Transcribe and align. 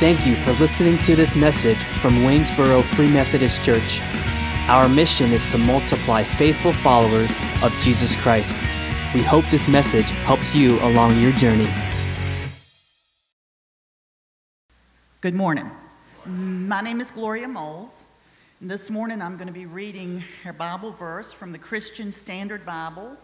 Thank 0.00 0.26
you 0.26 0.34
for 0.34 0.52
listening 0.52 0.96
to 1.02 1.14
this 1.14 1.36
message 1.36 1.76
from 1.76 2.24
Waynesboro 2.24 2.80
Free 2.80 3.12
Methodist 3.12 3.62
Church. 3.62 4.00
Our 4.66 4.88
mission 4.88 5.30
is 5.30 5.44
to 5.50 5.58
multiply 5.58 6.22
faithful 6.22 6.72
followers 6.72 7.30
of 7.62 7.70
Jesus 7.82 8.18
Christ. 8.22 8.56
We 9.12 9.20
hope 9.20 9.44
this 9.50 9.68
message 9.68 10.06
helps 10.24 10.54
you 10.54 10.80
along 10.80 11.20
your 11.20 11.32
journey. 11.32 11.68
Good 15.20 15.34
morning. 15.34 15.70
My 16.24 16.80
name 16.80 17.02
is 17.02 17.10
Gloria 17.10 17.46
Moles. 17.46 18.06
This 18.62 18.88
morning 18.88 19.20
I'm 19.20 19.36
going 19.36 19.48
to 19.48 19.52
be 19.52 19.66
reading 19.66 20.24
a 20.46 20.52
Bible 20.54 20.92
verse 20.92 21.30
from 21.30 21.52
the 21.52 21.58
Christian 21.58 22.10
Standard 22.10 22.64
Bible, 22.64 23.18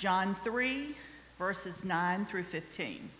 John 0.00 0.34
3, 0.34 0.88
verses 1.38 1.84
9 1.84 2.26
through 2.26 2.42
15. 2.42 3.10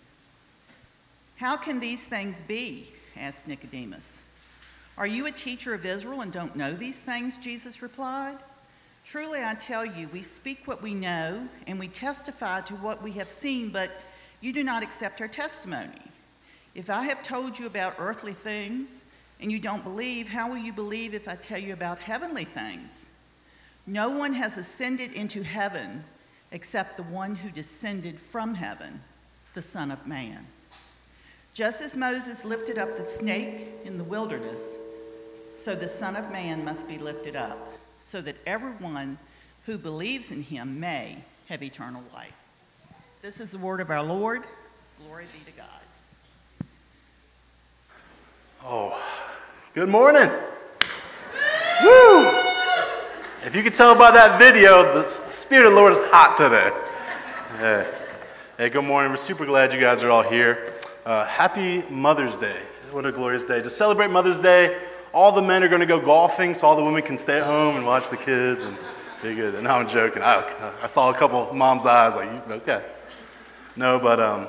How 1.41 1.57
can 1.57 1.81
these 1.81 2.05
things 2.05 2.43
be? 2.47 2.93
asked 3.17 3.49
Nicodemus. 3.49 4.21
Are 4.99 5.07
you 5.07 5.25
a 5.25 5.33
teacher 5.33 5.73
of 5.73 5.87
Israel 5.87 6.21
and 6.21 6.31
don't 6.31 6.55
know 6.55 6.75
these 6.75 7.01
things? 7.01 7.39
Jesus 7.39 7.81
replied. 7.81 8.37
Truly 9.07 9.43
I 9.43 9.55
tell 9.55 9.87
you, 9.87 10.07
we 10.09 10.23
speak 10.23 10.69
what 10.69 10.83
we 10.83 10.93
know 10.93 11.49
and 11.67 11.79
we 11.79 11.89
testify 11.89 12.61
to 12.61 12.75
what 12.75 13.03
we 13.03 13.13
have 13.13 13.31
seen, 13.31 13.71
but 13.71 13.91
you 14.43 14.53
do 14.53 14.63
not 14.63 14.83
accept 14.83 15.23
our 15.23 15.29
testimony. 15.29 16.03
If 16.75 16.91
I 16.91 17.05
have 17.05 17.23
told 17.23 17.59
you 17.59 17.65
about 17.65 17.95
earthly 17.99 18.35
things 18.35 18.91
and 19.41 19.51
you 19.51 19.59
don't 19.59 19.83
believe, 19.83 20.29
how 20.29 20.51
will 20.51 20.59
you 20.59 20.75
believe 20.75 21.15
if 21.15 21.27
I 21.27 21.37
tell 21.37 21.59
you 21.59 21.73
about 21.73 22.01
heavenly 22.01 22.45
things? 22.45 23.09
No 23.87 24.11
one 24.11 24.35
has 24.35 24.59
ascended 24.59 25.15
into 25.15 25.43
heaven 25.43 26.05
except 26.53 26.99
the 26.99 27.03
one 27.05 27.35
who 27.35 27.49
descended 27.49 28.21
from 28.21 28.57
heaven, 28.57 29.01
the 29.55 29.63
Son 29.63 29.91
of 29.91 30.07
Man. 30.07 30.47
Just 31.53 31.81
as 31.81 31.97
Moses 31.97 32.45
lifted 32.45 32.79
up 32.79 32.97
the 32.97 33.03
snake 33.03 33.69
in 33.85 33.99
the 33.99 34.05
wilderness, 34.05 34.61
so 35.55 35.75
the 35.75 35.89
Son 35.89 36.17
of 36.17 36.31
Man 36.31 36.65
must 36.65 36.87
be 36.87 36.97
lifted 36.97 37.35
up, 37.35 37.59
so 37.99 38.21
that 38.21 38.37
everyone 38.47 39.19
who 39.67 39.77
believes 39.77 40.33
in 40.33 40.43
him 40.43 40.81
may 40.81 41.19
have 41.49 41.63
eternal 41.63 42.03
life. 42.15 42.33
This 43.21 43.41
is 43.41 43.51
the 43.51 43.59
word 43.59 43.81
of 43.81 43.91
our 43.91 44.03
Lord. 44.03 44.45
Glory 45.05 45.27
be 45.33 45.51
to 45.51 45.57
God. 45.57 46.67
Oh, 48.65 49.03
good 49.75 49.89
morning. 49.89 50.31
Woo! 51.83 52.27
If 53.45 53.57
you 53.57 53.63
can 53.63 53.73
tell 53.73 53.95
by 53.95 54.11
that 54.13 54.39
video, 54.39 54.95
the 54.95 55.07
Spirit 55.07 55.67
of 55.67 55.73
the 55.73 55.77
Lord 55.77 55.93
is 55.93 55.99
hot 56.11 56.37
today. 56.37 56.71
Hey, 57.59 57.91
hey 58.57 58.69
good 58.69 58.85
morning. 58.85 59.11
We're 59.11 59.17
super 59.17 59.45
glad 59.45 59.75
you 59.75 59.81
guys 59.81 60.03
are 60.03 60.11
all 60.11 60.23
here. 60.23 60.75
Uh, 61.07 61.25
happy 61.25 61.83
Mother's 61.89 62.37
Day. 62.37 62.61
What 62.91 63.07
a 63.07 63.13
glorious 63.13 63.43
day. 63.45 63.63
To 63.63 63.71
celebrate 63.71 64.11
Mother's 64.11 64.39
Day, 64.39 64.77
all 65.15 65.33
the 65.33 65.41
men 65.41 65.65
are 65.65 65.69
going 65.69 65.81
to 65.81 65.87
go 65.87 65.99
golfing 65.99 66.55
so 66.55 66.67
all 66.67 66.77
the 66.77 66.85
women 66.85 67.03
can 67.03 67.17
stay 67.17 67.39
at 67.39 67.47
home 67.47 67.77
and 67.77 67.87
watch 67.87 68.11
the 68.11 68.19
kids 68.19 68.65
and 68.65 68.77
be 69.23 69.35
good. 69.35 69.55
And 69.55 69.67
I'm 69.67 69.89
joking. 69.89 70.23
I, 70.23 70.75
I 70.83 70.87
saw 70.89 71.11
a 71.11 71.15
couple 71.15 71.55
mom's 71.55 71.87
eyes 71.87 72.15
like, 72.15 72.51
okay. 72.51 72.85
No, 73.77 73.99
but 73.99 74.21
um, 74.21 74.49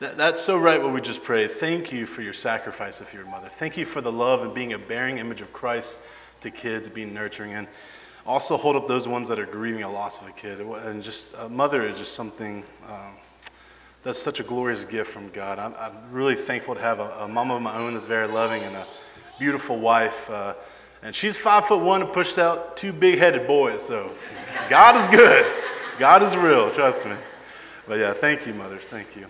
that, 0.00 0.16
that's 0.16 0.40
so 0.40 0.56
right 0.56 0.82
what 0.82 0.94
we 0.94 1.02
just 1.02 1.22
prayed. 1.22 1.50
Thank 1.50 1.92
you 1.92 2.06
for 2.06 2.22
your 2.22 2.32
sacrifice 2.32 3.02
of 3.02 3.12
your 3.12 3.26
mother. 3.26 3.50
Thank 3.50 3.76
you 3.76 3.84
for 3.84 4.00
the 4.00 4.12
love 4.12 4.42
and 4.42 4.54
being 4.54 4.72
a 4.72 4.78
bearing 4.78 5.18
image 5.18 5.42
of 5.42 5.52
Christ 5.52 6.00
to 6.40 6.50
kids, 6.50 6.88
being 6.88 7.12
nurturing. 7.12 7.52
And 7.52 7.68
also 8.24 8.56
hold 8.56 8.74
up 8.74 8.88
those 8.88 9.06
ones 9.06 9.28
that 9.28 9.38
are 9.38 9.46
grieving 9.46 9.82
a 9.82 9.92
loss 9.92 10.22
of 10.22 10.28
a 10.28 10.32
kid. 10.32 10.60
And 10.60 11.02
just 11.02 11.34
a 11.38 11.50
mother 11.50 11.86
is 11.86 11.98
just 11.98 12.14
something. 12.14 12.64
Um, 12.88 13.12
that's 14.02 14.18
such 14.18 14.40
a 14.40 14.42
glorious 14.42 14.84
gift 14.84 15.10
from 15.10 15.28
God. 15.30 15.58
I'm, 15.58 15.74
I'm 15.78 15.96
really 16.12 16.34
thankful 16.34 16.74
to 16.74 16.80
have 16.80 17.00
a, 17.00 17.10
a, 17.20 17.28
mom 17.28 17.50
of 17.50 17.60
my 17.60 17.76
own 17.76 17.94
that's 17.94 18.06
very 18.06 18.28
loving 18.28 18.62
and 18.62 18.76
a 18.76 18.86
beautiful 19.38 19.78
wife. 19.78 20.30
Uh, 20.30 20.54
and 21.02 21.14
she's 21.14 21.36
five 21.36 21.66
foot 21.66 21.82
one 21.82 22.02
and 22.02 22.12
pushed 22.12 22.38
out 22.38 22.76
two 22.76 22.92
big 22.92 23.18
headed 23.18 23.46
boys. 23.46 23.82
So 23.82 24.10
God 24.68 24.96
is 24.96 25.08
good. 25.08 25.52
God 25.98 26.22
is 26.22 26.36
real, 26.36 26.70
trust 26.72 27.06
me. 27.06 27.14
But 27.86 27.98
yeah, 27.98 28.12
thank 28.12 28.46
you, 28.46 28.54
mothers. 28.54 28.88
Thank 28.88 29.16
you. 29.16 29.26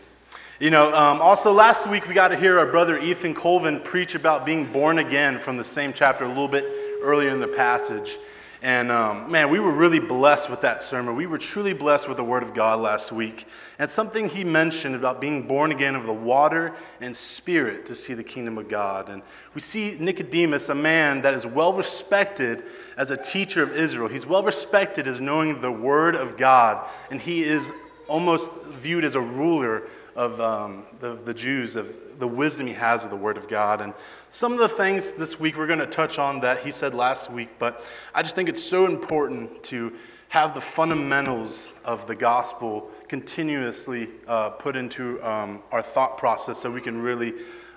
You 0.59 0.71
know, 0.71 0.95
um, 0.95 1.21
also 1.21 1.53
last 1.53 1.87
week 1.87 2.09
we 2.09 2.15
got 2.15 2.29
to 2.29 2.37
hear 2.37 2.59
our 2.59 2.67
brother 2.67 2.99
Ethan 2.99 3.35
Colvin 3.35 3.81
preach 3.81 4.15
about 4.15 4.47
being 4.47 4.65
born 4.73 4.99
again 4.99 5.39
from 5.39 5.59
the 5.59 5.65
same 5.65 5.93
chapter 5.93 6.25
a 6.25 6.29
little 6.29 6.49
bit 6.49 6.65
earlier 7.03 7.29
in 7.29 7.41
the 7.41 7.49
passage. 7.49 8.19
And 8.67 8.91
um, 8.91 9.31
man, 9.31 9.49
we 9.49 9.61
were 9.61 9.71
really 9.71 10.01
blessed 10.01 10.51
with 10.51 10.63
that 10.63 10.83
sermon. 10.83 11.15
We 11.15 11.27
were 11.27 11.39
truly 11.39 11.73
blessed 11.73 12.09
with 12.09 12.17
the 12.17 12.25
Word 12.25 12.43
of 12.43 12.53
God 12.53 12.81
last 12.81 13.13
week. 13.13 13.47
And 13.79 13.89
something 13.89 14.29
he 14.29 14.43
mentioned 14.43 14.97
about 14.97 15.21
being 15.21 15.47
born 15.47 15.71
again 15.71 15.95
of 15.95 16.05
the 16.05 16.13
water 16.13 16.75
and 17.01 17.15
spirit 17.15 17.87
to 17.87 17.95
see 17.95 18.13
the 18.13 18.25
kingdom 18.25 18.59
of 18.59 18.69
God. 18.69 19.09
And 19.09 19.23
we 19.55 19.61
see 19.61 19.97
Nicodemus, 20.01 20.69
a 20.69 20.75
man 20.75 21.23
that 21.23 21.33
is 21.33 21.47
well 21.47 21.75
respected 21.75 22.65
as 22.97 23.13
a 23.13 23.17
teacher 23.17 23.63
of 23.63 23.71
Israel. 23.71 24.09
He's 24.09 24.27
well 24.27 24.43
respected 24.43 25.07
as 25.07 25.21
knowing 25.21 25.61
the 25.61 25.71
Word 25.71 26.17
of 26.17 26.37
God. 26.37 26.89
And 27.13 27.21
he 27.21 27.45
is 27.45 27.71
almost 28.09 28.51
viewed 28.83 29.05
as 29.05 29.15
a 29.15 29.21
ruler 29.21 29.85
of 30.17 30.41
um, 30.41 30.85
the, 31.01 31.15
the 31.15 31.35
Jews, 31.35 31.77
of 31.77 31.95
the 32.19 32.27
wisdom 32.27 32.67
he 32.67 32.73
has 32.73 33.05
of 33.05 33.11
the 33.11 33.17
Word 33.17 33.37
of 33.37 33.49
God. 33.49 33.81
And 33.83 33.93
some 34.31 34.53
of 34.53 34.59
the 34.59 34.69
things 34.69 35.13
this 35.13 35.39
week 35.39 35.57
we're 35.57 35.67
going 35.67 35.79
to 35.79 35.87
touch 35.87 36.19
on 36.19 36.41
that 36.41 36.61
he 36.61 36.71
said 36.71 36.95
last 36.95 37.31
week, 37.31 37.51
but 37.59 37.85
I 38.15 38.23
just 38.23 38.35
think 38.35 38.49
it's 38.49 38.63
so 38.63 38.87
important 38.87 39.63
to 39.65 39.93
have 40.29 40.55
the 40.55 40.61
fundamentals 40.61 41.75
of 41.85 42.07
the 42.09 42.15
gospel 42.15 42.91
continuously 43.09 44.09
uh, 44.27 44.51
put 44.51 44.75
into 44.75 45.23
um, 45.23 45.63
our 45.71 45.83
thought 45.83 46.19
process 46.19 46.59
so 46.59 46.71
we 46.71 46.81
can 46.81 47.01
really 47.01 47.35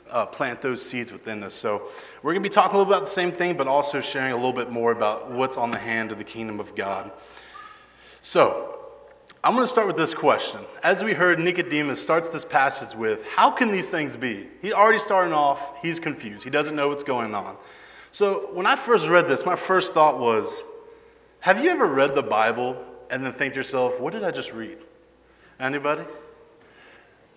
uh, 0.09 0.25
plant 0.25 0.61
those 0.61 0.81
seeds 0.81 1.11
within 1.11 1.43
us. 1.43 1.53
So, 1.53 1.83
we're 2.23 2.33
going 2.33 2.41
to 2.41 2.49
be 2.49 2.53
talking 2.53 2.75
a 2.75 2.79
little 2.79 2.91
about 2.91 3.05
the 3.05 3.11
same 3.11 3.31
thing, 3.31 3.55
but 3.55 3.67
also 3.67 4.01
sharing 4.01 4.31
a 4.31 4.35
little 4.35 4.53
bit 4.53 4.71
more 4.71 4.91
about 4.91 5.29
what's 5.29 5.55
on 5.55 5.69
the 5.69 5.77
hand 5.77 6.11
of 6.11 6.17
the 6.17 6.23
kingdom 6.23 6.59
of 6.59 6.73
God. 6.73 7.11
So, 8.23 8.78
I'm 9.41 9.53
going 9.55 9.63
to 9.63 9.71
start 9.71 9.87
with 9.87 9.95
this 9.95 10.13
question. 10.13 10.59
As 10.83 11.01
we 11.01 11.13
heard, 11.13 11.39
Nicodemus 11.39 12.01
starts 12.01 12.27
this 12.27 12.43
passage 12.43 12.93
with, 12.95 13.23
How 13.23 13.49
can 13.49 13.71
these 13.71 13.89
things 13.89 14.17
be? 14.17 14.49
He's 14.61 14.73
already 14.73 14.99
starting 14.99 15.33
off, 15.33 15.81
he's 15.81 15.97
confused. 15.97 16.43
He 16.43 16.49
doesn't 16.49 16.75
know 16.75 16.89
what's 16.89 17.03
going 17.03 17.33
on. 17.33 17.55
So 18.11 18.49
when 18.51 18.65
I 18.65 18.75
first 18.75 19.07
read 19.07 19.29
this, 19.29 19.45
my 19.45 19.55
first 19.55 19.93
thought 19.93 20.19
was, 20.19 20.63
Have 21.39 21.63
you 21.63 21.69
ever 21.69 21.85
read 21.85 22.15
the 22.15 22.23
Bible 22.23 22.83
and 23.09 23.23
then 23.23 23.31
think 23.31 23.53
to 23.53 23.59
yourself, 23.59 23.97
What 24.01 24.11
did 24.11 24.25
I 24.25 24.31
just 24.31 24.51
read? 24.51 24.79
Anybody? 25.57 26.03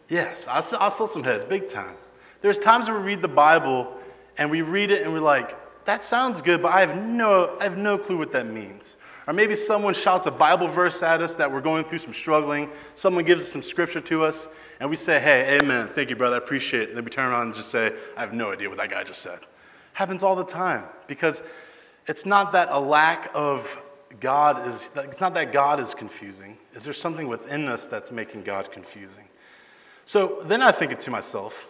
Yes, 0.08 0.46
I 0.48 0.60
saw, 0.60 0.84
I 0.84 0.88
saw 0.88 1.06
some 1.06 1.22
heads, 1.22 1.44
big 1.44 1.68
time. 1.68 1.94
There's 2.40 2.58
times 2.58 2.88
where 2.88 2.98
we 2.98 3.04
read 3.04 3.22
the 3.22 3.28
Bible 3.28 3.96
and 4.38 4.50
we 4.50 4.62
read 4.62 4.90
it 4.90 5.02
and 5.02 5.12
we're 5.12 5.20
like, 5.20 5.56
That 5.84 6.02
sounds 6.02 6.42
good, 6.42 6.62
but 6.62 6.72
I 6.72 6.80
have 6.80 6.96
no, 7.00 7.56
I 7.60 7.62
have 7.62 7.78
no 7.78 7.96
clue 7.96 8.18
what 8.18 8.32
that 8.32 8.46
means. 8.46 8.96
Or 9.26 9.32
maybe 9.32 9.54
someone 9.54 9.94
shouts 9.94 10.26
a 10.26 10.30
Bible 10.30 10.66
verse 10.66 11.02
at 11.02 11.22
us 11.22 11.36
that 11.36 11.50
we're 11.50 11.60
going 11.60 11.84
through 11.84 11.98
some 11.98 12.12
struggling. 12.12 12.70
Someone 12.94 13.24
gives 13.24 13.44
us 13.44 13.52
some 13.52 13.62
scripture 13.62 14.00
to 14.00 14.24
us, 14.24 14.48
and 14.80 14.90
we 14.90 14.96
say, 14.96 15.20
hey, 15.20 15.58
amen, 15.60 15.88
thank 15.94 16.10
you, 16.10 16.16
brother, 16.16 16.34
I 16.34 16.38
appreciate 16.38 16.82
it. 16.82 16.88
And 16.88 16.96
then 16.96 17.04
we 17.04 17.10
turn 17.10 17.30
around 17.30 17.46
and 17.46 17.54
just 17.54 17.70
say, 17.70 17.94
I 18.16 18.20
have 18.20 18.32
no 18.32 18.52
idea 18.52 18.68
what 18.68 18.78
that 18.78 18.90
guy 18.90 19.04
just 19.04 19.22
said. 19.22 19.38
Happens 19.92 20.22
all 20.22 20.34
the 20.34 20.44
time 20.44 20.84
because 21.06 21.42
it's 22.08 22.26
not 22.26 22.52
that 22.52 22.68
a 22.70 22.80
lack 22.80 23.30
of 23.34 23.80
God 24.20 24.66
is, 24.66 24.90
it's 24.96 25.20
not 25.20 25.34
that 25.34 25.52
God 25.52 25.78
is 25.80 25.94
confusing. 25.94 26.56
Is 26.74 26.84
there 26.84 26.92
something 26.92 27.28
within 27.28 27.68
us 27.68 27.86
that's 27.86 28.10
making 28.10 28.42
God 28.42 28.72
confusing? 28.72 29.24
So 30.04 30.42
then 30.44 30.62
I 30.62 30.72
think 30.72 30.98
to 30.98 31.10
myself, 31.10 31.68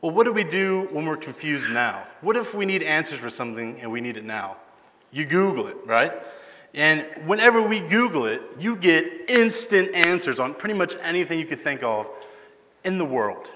well, 0.00 0.12
what 0.12 0.24
do 0.24 0.32
we 0.32 0.44
do 0.44 0.88
when 0.92 1.06
we're 1.06 1.16
confused 1.16 1.70
now? 1.70 2.04
What 2.20 2.36
if 2.36 2.54
we 2.54 2.64
need 2.64 2.82
answers 2.82 3.18
for 3.18 3.30
something 3.30 3.80
and 3.80 3.90
we 3.90 4.00
need 4.00 4.16
it 4.16 4.24
now? 4.24 4.56
You 5.10 5.26
Google 5.26 5.66
it, 5.66 5.76
right? 5.84 6.12
And 6.74 7.06
whenever 7.26 7.60
we 7.60 7.80
Google 7.80 8.26
it, 8.26 8.42
you 8.58 8.76
get 8.76 9.28
instant 9.28 9.94
answers 9.94 10.40
on 10.40 10.54
pretty 10.54 10.74
much 10.74 10.96
anything 11.02 11.38
you 11.38 11.44
could 11.44 11.60
think 11.60 11.82
of 11.82 12.06
in 12.84 12.98
the 12.98 13.04
world. 13.04 13.50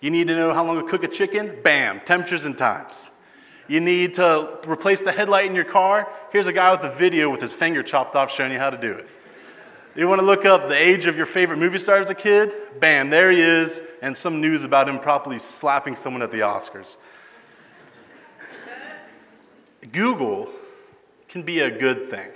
You 0.00 0.10
need 0.10 0.28
to 0.28 0.34
know 0.34 0.54
how 0.54 0.64
long 0.64 0.80
to 0.80 0.86
cook 0.86 1.04
a 1.04 1.08
chicken? 1.08 1.58
Bam, 1.62 2.00
temperatures 2.00 2.46
and 2.46 2.56
times. 2.56 3.10
You 3.68 3.80
need 3.80 4.14
to 4.14 4.58
replace 4.66 5.02
the 5.02 5.12
headlight 5.12 5.46
in 5.46 5.54
your 5.54 5.64
car? 5.64 6.10
Here's 6.32 6.46
a 6.46 6.52
guy 6.52 6.72
with 6.72 6.82
a 6.82 6.94
video 6.94 7.30
with 7.30 7.40
his 7.40 7.52
finger 7.52 7.82
chopped 7.82 8.16
off 8.16 8.32
showing 8.32 8.52
you 8.52 8.58
how 8.58 8.70
to 8.70 8.78
do 8.78 8.92
it. 8.92 9.08
You 9.94 10.08
want 10.08 10.20
to 10.20 10.26
look 10.26 10.46
up 10.46 10.68
the 10.68 10.74
age 10.74 11.06
of 11.06 11.16
your 11.16 11.26
favorite 11.26 11.58
movie 11.58 11.78
star 11.78 11.96
as 11.96 12.08
a 12.08 12.14
kid? 12.14 12.54
Bam, 12.80 13.10
there 13.10 13.30
he 13.30 13.40
is, 13.40 13.82
and 14.00 14.16
some 14.16 14.40
news 14.40 14.64
about 14.64 14.88
him 14.88 14.98
properly 14.98 15.38
slapping 15.38 15.94
someone 15.94 16.22
at 16.22 16.32
the 16.32 16.40
Oscars. 16.40 16.96
Google 19.92 20.48
can 21.28 21.42
be 21.42 21.60
a 21.60 21.70
good 21.70 22.08
thing 22.08 22.30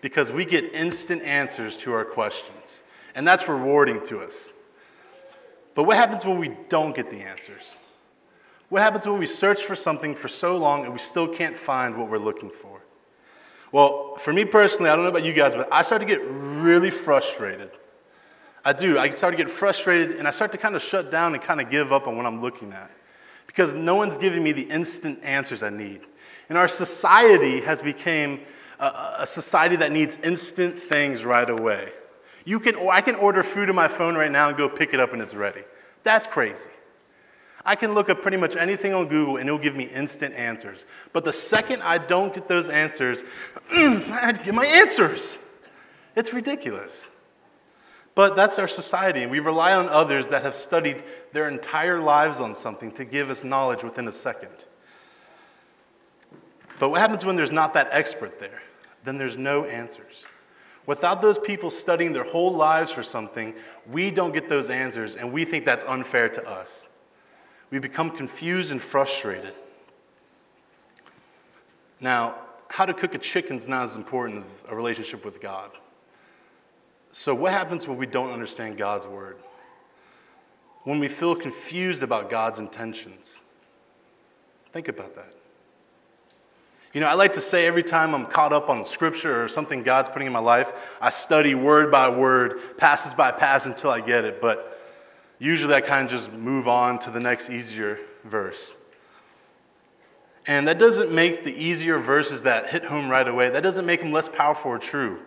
because 0.00 0.32
we 0.32 0.44
get 0.44 0.74
instant 0.74 1.22
answers 1.22 1.76
to 1.78 1.92
our 1.92 2.04
questions. 2.04 2.82
And 3.14 3.26
that's 3.26 3.48
rewarding 3.48 4.04
to 4.06 4.20
us. 4.20 4.52
But 5.74 5.84
what 5.84 5.96
happens 5.96 6.24
when 6.24 6.38
we 6.38 6.56
don't 6.68 6.94
get 6.94 7.10
the 7.10 7.18
answers? 7.20 7.76
What 8.68 8.82
happens 8.82 9.06
when 9.06 9.18
we 9.18 9.26
search 9.26 9.62
for 9.62 9.74
something 9.74 10.14
for 10.14 10.28
so 10.28 10.56
long 10.56 10.84
and 10.84 10.92
we 10.92 10.98
still 10.98 11.28
can't 11.28 11.58
find 11.58 11.96
what 11.96 12.08
we're 12.08 12.18
looking 12.18 12.50
for? 12.50 12.80
Well, 13.72 14.16
for 14.16 14.32
me 14.32 14.44
personally, 14.44 14.90
I 14.90 14.96
don't 14.96 15.04
know 15.04 15.10
about 15.10 15.24
you 15.24 15.32
guys, 15.32 15.54
but 15.54 15.68
I 15.72 15.82
start 15.82 16.00
to 16.00 16.06
get 16.06 16.22
really 16.24 16.90
frustrated. 16.90 17.70
I 18.64 18.72
do. 18.72 18.98
I 18.98 19.10
start 19.10 19.32
to 19.32 19.36
get 19.36 19.50
frustrated 19.50 20.16
and 20.16 20.28
I 20.28 20.32
start 20.32 20.52
to 20.52 20.58
kind 20.58 20.76
of 20.76 20.82
shut 20.82 21.10
down 21.10 21.34
and 21.34 21.42
kind 21.42 21.60
of 21.60 21.70
give 21.70 21.92
up 21.92 22.06
on 22.06 22.16
what 22.16 22.26
I'm 22.26 22.40
looking 22.40 22.72
at. 22.72 22.90
because 23.46 23.74
no 23.74 23.96
one's 23.96 24.16
giving 24.16 24.44
me 24.44 24.52
the 24.52 24.62
instant 24.62 25.18
answers 25.24 25.64
I 25.64 25.70
need. 25.70 26.02
And 26.48 26.56
our 26.56 26.68
society 26.68 27.60
has 27.62 27.82
become 27.82 28.38
a, 28.80 29.26
society 29.26 29.76
that 29.76 29.92
needs 29.92 30.16
instant 30.22 30.78
things 30.78 31.24
right 31.24 31.48
away. 31.48 31.92
You 32.44 32.58
can, 32.60 32.76
I 32.88 33.00
can 33.00 33.14
order 33.16 33.42
food 33.42 33.68
on 33.68 33.76
my 33.76 33.88
phone 33.88 34.14
right 34.14 34.30
now 34.30 34.48
and 34.48 34.56
go 34.56 34.68
pick 34.68 34.94
it 34.94 35.00
up 35.00 35.12
and 35.12 35.20
it's 35.20 35.34
ready. 35.34 35.62
That's 36.02 36.26
crazy. 36.26 36.70
I 37.64 37.74
can 37.74 37.92
look 37.92 38.08
up 38.08 38.22
pretty 38.22 38.38
much 38.38 38.56
anything 38.56 38.94
on 38.94 39.06
Google 39.08 39.36
and 39.36 39.46
it'll 39.46 39.58
give 39.58 39.76
me 39.76 39.84
instant 39.84 40.34
answers. 40.34 40.86
But 41.12 41.24
the 41.24 41.32
second 41.32 41.82
I 41.82 41.98
don't 41.98 42.32
get 42.32 42.48
those 42.48 42.70
answers, 42.70 43.22
I 43.72 44.18
had 44.22 44.38
to 44.38 44.44
get 44.44 44.54
my 44.54 44.66
answers. 44.66 45.38
It's 46.16 46.32
ridiculous. 46.32 47.06
But 48.14 48.34
that's 48.34 48.58
our 48.58 48.66
society, 48.66 49.22
and 49.22 49.30
we 49.30 49.38
rely 49.38 49.74
on 49.74 49.88
others 49.88 50.26
that 50.28 50.42
have 50.42 50.54
studied 50.54 51.04
their 51.32 51.48
entire 51.48 52.00
lives 52.00 52.40
on 52.40 52.54
something 52.54 52.90
to 52.92 53.04
give 53.04 53.30
us 53.30 53.44
knowledge 53.44 53.84
within 53.84 54.08
a 54.08 54.12
second. 54.12 54.50
But 56.80 56.88
what 56.88 57.00
happens 57.00 57.24
when 57.24 57.36
there's 57.36 57.52
not 57.52 57.74
that 57.74 57.88
expert 57.92 58.40
there? 58.40 58.62
Then 59.04 59.16
there's 59.16 59.36
no 59.36 59.64
answers. 59.64 60.26
Without 60.86 61.22
those 61.22 61.38
people 61.38 61.70
studying 61.70 62.12
their 62.12 62.24
whole 62.24 62.52
lives 62.52 62.90
for 62.90 63.02
something, 63.02 63.54
we 63.90 64.10
don't 64.10 64.32
get 64.32 64.48
those 64.48 64.70
answers, 64.70 65.14
and 65.14 65.32
we 65.32 65.44
think 65.44 65.64
that's 65.64 65.84
unfair 65.84 66.28
to 66.28 66.48
us. 66.48 66.88
We 67.70 67.78
become 67.78 68.10
confused 68.10 68.72
and 68.72 68.80
frustrated. 68.80 69.54
Now, 72.00 72.38
how 72.68 72.86
to 72.86 72.94
cook 72.94 73.14
a 73.14 73.18
chicken 73.18 73.58
is 73.58 73.68
not 73.68 73.84
as 73.84 73.96
important 73.96 74.44
as 74.44 74.70
a 74.70 74.74
relationship 74.74 75.24
with 75.24 75.40
God. 75.40 75.70
So, 77.12 77.34
what 77.34 77.52
happens 77.52 77.86
when 77.86 77.98
we 77.98 78.06
don't 78.06 78.30
understand 78.30 78.78
God's 78.78 79.06
word? 79.06 79.36
When 80.84 80.98
we 80.98 81.08
feel 81.08 81.34
confused 81.34 82.02
about 82.02 82.30
God's 82.30 82.58
intentions? 82.58 83.40
Think 84.72 84.88
about 84.88 85.14
that. 85.16 85.34
You 86.92 87.00
know, 87.00 87.06
I 87.06 87.14
like 87.14 87.34
to 87.34 87.40
say 87.40 87.66
every 87.66 87.84
time 87.84 88.14
I'm 88.14 88.26
caught 88.26 88.52
up 88.52 88.68
on 88.68 88.84
scripture 88.84 89.42
or 89.42 89.46
something 89.46 89.84
God's 89.84 90.08
putting 90.08 90.26
in 90.26 90.32
my 90.32 90.40
life, 90.40 90.96
I 91.00 91.10
study 91.10 91.54
word 91.54 91.90
by 91.92 92.08
word, 92.08 92.76
passages 92.78 93.14
by 93.14 93.30
passage 93.30 93.70
until 93.72 93.90
I 93.90 94.00
get 94.00 94.24
it. 94.24 94.40
But 94.40 94.80
usually 95.38 95.74
I 95.74 95.82
kind 95.82 96.04
of 96.04 96.10
just 96.10 96.32
move 96.32 96.66
on 96.66 96.98
to 97.00 97.10
the 97.12 97.20
next 97.20 97.48
easier 97.48 97.98
verse. 98.24 98.74
And 100.48 100.66
that 100.66 100.78
doesn't 100.78 101.12
make 101.12 101.44
the 101.44 101.54
easier 101.54 101.98
verses 101.98 102.42
that 102.42 102.70
hit 102.70 102.84
home 102.84 103.08
right 103.08 103.28
away, 103.28 103.50
that 103.50 103.62
doesn't 103.62 103.86
make 103.86 104.00
them 104.00 104.10
less 104.10 104.28
powerful 104.28 104.72
or 104.72 104.78
true. 104.78 105.20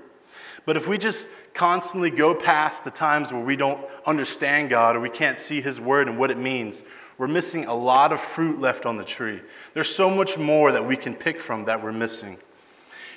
But 0.65 0.75
if 0.75 0.87
we 0.87 0.97
just 0.97 1.27
constantly 1.53 2.09
go 2.09 2.33
past 2.33 2.83
the 2.83 2.91
times 2.91 3.31
where 3.31 3.43
we 3.43 3.55
don't 3.55 3.85
understand 4.05 4.69
God 4.69 4.95
or 4.95 5.01
we 5.01 5.09
can't 5.09 5.37
see 5.37 5.61
His 5.61 5.79
Word 5.79 6.07
and 6.07 6.17
what 6.17 6.31
it 6.31 6.37
means, 6.37 6.83
we're 7.17 7.27
missing 7.27 7.65
a 7.65 7.73
lot 7.73 8.11
of 8.11 8.19
fruit 8.19 8.59
left 8.59 8.85
on 8.85 8.97
the 8.97 9.03
tree. 9.03 9.41
There's 9.73 9.93
so 9.93 10.09
much 10.09 10.37
more 10.37 10.71
that 10.71 10.85
we 10.85 10.97
can 10.97 11.13
pick 11.13 11.39
from 11.39 11.65
that 11.65 11.83
we're 11.83 11.91
missing. 11.91 12.37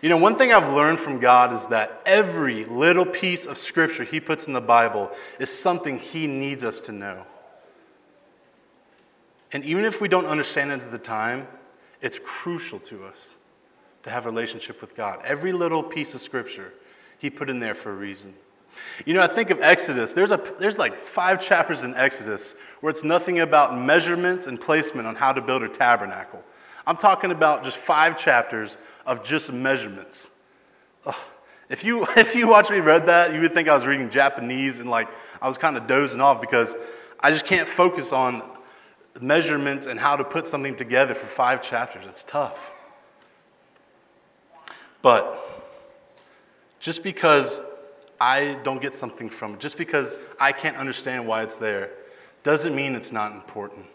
You 0.03 0.11
know, 0.11 0.19
one 0.19 0.37
thing 0.37 0.53
I've 0.53 0.73
learned 0.75 0.99
from 0.99 1.19
God 1.19 1.53
is 1.55 1.67
that 1.69 2.03
every 2.05 2.65
little 2.67 3.07
piece 3.07 3.47
of 3.47 3.57
scripture 3.57 4.05
He 4.05 4.21
puts 4.21 4.47
in 4.47 4.53
the 4.53 4.61
Bible 4.61 5.11
is 5.39 5.51
something 5.51 5.99
He 5.99 6.27
needs 6.27 6.65
us 6.65 6.83
to 6.83 6.93
know. 6.93 7.25
And 9.53 9.65
even 9.65 9.85
if 9.85 10.01
we 10.01 10.09
don't 10.09 10.27
understand 10.27 10.73
it 10.73 10.83
at 10.83 10.91
the 10.91 10.99
time, 10.99 11.47
it's 12.03 12.19
crucial 12.23 12.79
to 12.81 13.05
us 13.05 13.35
to 14.03 14.11
have 14.11 14.27
a 14.27 14.29
relationship 14.29 14.81
with 14.81 14.95
God. 14.95 15.21
Every 15.25 15.53
little 15.53 15.83
piece 15.83 16.15
of 16.15 16.21
scripture 16.21 16.75
He 17.19 17.31
put 17.31 17.49
in 17.49 17.59
there 17.59 17.75
for 17.75 17.91
a 17.91 17.97
reason. 17.97 18.35
You 19.05 19.14
know, 19.14 19.23
I 19.23 19.26
think 19.26 19.50
of 19.50 19.61
Exodus. 19.61 20.12
There's, 20.12 20.31
a, 20.31 20.43
there's 20.58 20.78
like 20.78 20.96
five 20.96 21.40
chapters 21.40 21.84
in 21.84 21.94
Exodus 21.94 22.55
where 22.81 22.90
it's 22.90 23.05
nothing 23.05 23.40
about 23.40 23.78
measurements 23.78 24.46
and 24.46 24.61
placement 24.61 25.06
on 25.06 25.14
how 25.14 25.32
to 25.32 25.40
build 25.40 25.62
a 25.62 25.69
tabernacle. 25.69 26.43
I'm 26.87 26.96
talking 26.96 27.32
about 27.32 27.64
just 27.64 27.78
five 27.78 28.17
chapters 28.17 28.78
of 29.05 29.25
just 29.25 29.52
measurements. 29.52 30.31
Ugh. 31.05 31.14
If 31.69 31.84
you, 31.84 32.06
if 32.17 32.34
you 32.34 32.49
watch 32.49 32.70
me 32.70 32.78
read 32.78 33.06
that, 33.06 33.32
you 33.32 33.40
would 33.40 33.55
think 33.55 33.69
I 33.69 33.75
was 33.75 33.87
reading 33.87 34.11
Japanese 34.11 34.78
and 34.81 34.88
like 34.88 35.08
I 35.40 35.49
was 35.49 35.58
kind 35.58 35.76
of 35.76 35.87
dozing 35.87 36.20
off 36.20 36.40
because 36.40 36.76
I 37.20 37.31
just 37.31 37.44
can't 37.44 37.69
focus 37.69 38.12
on 38.12 38.43
measurements 39.20 39.87
and 39.87 39.99
how 39.99 40.17
to 40.17 40.25
put 40.25 40.46
something 40.46 40.76
together 40.76 41.14
for 41.14 41.26
five 41.26 41.62
chapters. 41.62 42.05
It's 42.06 42.25
tough. 42.25 42.70
But 45.02 45.43
just 46.81 47.02
because 47.02 47.61
I 48.21 48.59
don't 48.63 48.81
get 48.81 48.95
something 48.95 49.29
from 49.29 49.55
it, 49.55 49.61
just 49.61 49.77
because 49.77 50.17
I 50.41 50.53
can't 50.53 50.77
understand 50.77 51.27
why 51.27 51.43
it's 51.43 51.57
there, 51.57 51.91
doesn't 52.43 52.75
mean 52.75 52.95
it's 52.95 53.13
not 53.13 53.33
important. 53.33 53.87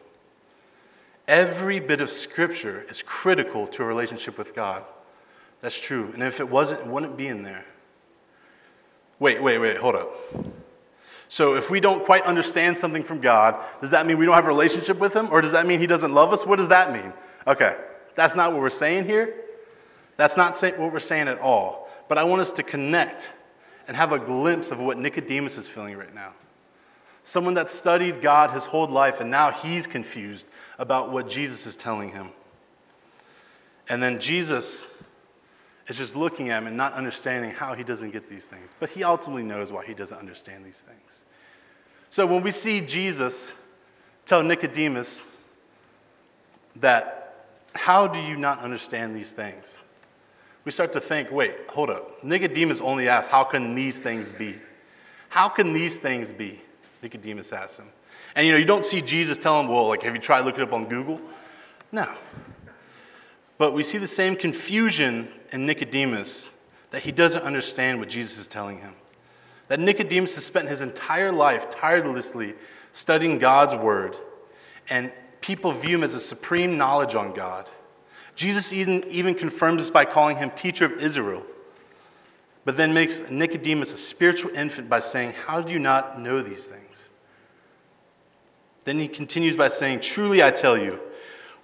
Every 1.27 1.79
bit 1.79 2.01
of 2.01 2.09
scripture 2.09 2.85
is 2.89 3.01
critical 3.01 3.67
to 3.67 3.83
a 3.83 3.85
relationship 3.85 4.37
with 4.37 4.53
God. 4.53 4.83
That's 5.61 5.79
true. 5.79 6.11
And 6.13 6.23
if 6.23 6.39
it 6.39 6.49
wasn't, 6.49 6.81
it 6.81 6.87
wouldn't 6.87 7.15
be 7.15 7.27
in 7.27 7.43
there. 7.43 7.65
Wait, 9.19 9.41
wait, 9.41 9.59
wait, 9.59 9.77
hold 9.77 9.95
up. 9.95 10.11
So 11.29 11.55
if 11.55 11.69
we 11.69 11.79
don't 11.79 12.03
quite 12.03 12.23
understand 12.23 12.77
something 12.77 13.03
from 13.03 13.21
God, 13.21 13.55
does 13.79 13.91
that 13.91 14.05
mean 14.05 14.17
we 14.17 14.25
don't 14.25 14.35
have 14.35 14.45
a 14.45 14.49
relationship 14.49 14.99
with 14.99 15.15
Him? 15.15 15.29
Or 15.31 15.41
does 15.41 15.53
that 15.53 15.65
mean 15.65 15.79
He 15.79 15.87
doesn't 15.87 16.13
love 16.13 16.33
us? 16.33 16.45
What 16.45 16.57
does 16.57 16.67
that 16.69 16.91
mean? 16.91 17.13
Okay, 17.47 17.77
that's 18.15 18.35
not 18.35 18.51
what 18.51 18.61
we're 18.61 18.69
saying 18.69 19.05
here. 19.05 19.33
That's 20.17 20.35
not 20.35 20.59
what 20.77 20.91
we're 20.91 20.99
saying 20.99 21.27
at 21.29 21.39
all. 21.39 21.89
But 22.09 22.17
I 22.17 22.23
want 22.25 22.41
us 22.41 22.51
to 22.53 22.63
connect 22.63 23.29
and 23.91 23.97
have 23.97 24.13
a 24.13 24.19
glimpse 24.19 24.71
of 24.71 24.79
what 24.79 24.97
Nicodemus 24.97 25.57
is 25.57 25.67
feeling 25.67 25.97
right 25.97 26.15
now. 26.15 26.31
Someone 27.25 27.55
that 27.55 27.69
studied 27.69 28.21
God 28.21 28.51
his 28.51 28.63
whole 28.63 28.87
life, 28.87 29.19
and 29.19 29.29
now 29.29 29.51
he's 29.51 29.85
confused 29.85 30.47
about 30.79 31.11
what 31.11 31.27
Jesus 31.27 31.65
is 31.65 31.75
telling 31.75 32.09
him. 32.09 32.29
And 33.89 34.01
then 34.01 34.17
Jesus 34.17 34.87
is 35.89 35.97
just 35.97 36.15
looking 36.15 36.51
at 36.51 36.59
him 36.59 36.67
and 36.67 36.77
not 36.77 36.93
understanding 36.93 37.51
how 37.51 37.73
he 37.73 37.83
doesn't 37.83 38.11
get 38.11 38.29
these 38.29 38.45
things. 38.45 38.73
But 38.79 38.91
he 38.91 39.03
ultimately 39.03 39.43
knows 39.43 39.73
why 39.73 39.83
he 39.85 39.93
doesn't 39.93 40.17
understand 40.17 40.65
these 40.65 40.83
things. 40.83 41.25
So 42.11 42.25
when 42.25 42.43
we 42.43 42.51
see 42.51 42.79
Jesus 42.79 43.51
tell 44.25 44.41
Nicodemus 44.41 45.21
that, 46.77 47.45
how 47.75 48.07
do 48.07 48.19
you 48.19 48.37
not 48.37 48.59
understand 48.59 49.17
these 49.17 49.33
things? 49.33 49.83
We 50.63 50.71
start 50.71 50.93
to 50.93 51.01
think 51.01 51.31
wait, 51.31 51.55
hold 51.69 51.89
up. 51.89 52.23
Nicodemus 52.23 52.81
only 52.81 53.07
asked, 53.07 53.29
How 53.29 53.43
can 53.43 53.75
these 53.75 53.99
things 53.99 54.31
be? 54.31 54.55
How 55.29 55.49
can 55.49 55.73
these 55.73 55.97
things 55.97 56.31
be? 56.31 56.61
Nicodemus 57.01 57.51
asked 57.51 57.77
him. 57.77 57.87
And 58.35 58.45
you 58.45 58.53
know, 58.53 58.59
you 58.59 58.65
don't 58.65 58.85
see 58.85 59.01
Jesus 59.01 59.37
tell 59.37 59.59
him, 59.59 59.67
Well, 59.67 59.87
like, 59.87 60.03
have 60.03 60.15
you 60.15 60.21
tried 60.21 60.45
looking 60.45 60.61
up 60.61 60.73
on 60.73 60.85
Google? 60.85 61.19
No. 61.91 62.07
But 63.57 63.73
we 63.73 63.83
see 63.83 63.97
the 63.97 64.07
same 64.07 64.35
confusion 64.35 65.27
in 65.51 65.65
Nicodemus 65.65 66.49
that 66.91 67.03
he 67.03 67.11
doesn't 67.11 67.43
understand 67.43 67.99
what 67.99 68.09
Jesus 68.09 68.37
is 68.37 68.47
telling 68.47 68.79
him. 68.79 68.93
That 69.67 69.79
Nicodemus 69.79 70.35
has 70.35 70.45
spent 70.45 70.67
his 70.67 70.81
entire 70.81 71.31
life 71.31 71.69
tirelessly 71.69 72.55
studying 72.91 73.39
God's 73.39 73.73
word, 73.75 74.15
and 74.89 75.11
people 75.39 75.71
view 75.71 75.97
him 75.97 76.03
as 76.03 76.13
a 76.13 76.19
supreme 76.19 76.77
knowledge 76.77 77.15
on 77.15 77.33
God. 77.33 77.69
Jesus 78.41 78.73
even, 78.73 79.03
even 79.07 79.35
confirms 79.35 79.83
this 79.83 79.91
by 79.91 80.03
calling 80.03 80.35
him 80.35 80.49
teacher 80.49 80.85
of 80.85 80.93
Israel, 80.93 81.45
but 82.65 82.75
then 82.75 82.91
makes 82.91 83.21
Nicodemus 83.29 83.93
a 83.93 83.97
spiritual 83.97 84.49
infant 84.55 84.89
by 84.89 84.99
saying, 84.99 85.33
How 85.45 85.61
do 85.61 85.71
you 85.71 85.77
not 85.77 86.19
know 86.19 86.41
these 86.41 86.65
things? 86.65 87.11
Then 88.83 88.97
he 88.97 89.07
continues 89.07 89.55
by 89.55 89.67
saying, 89.67 89.99
Truly 89.99 90.41
I 90.41 90.49
tell 90.49 90.75
you, 90.75 90.99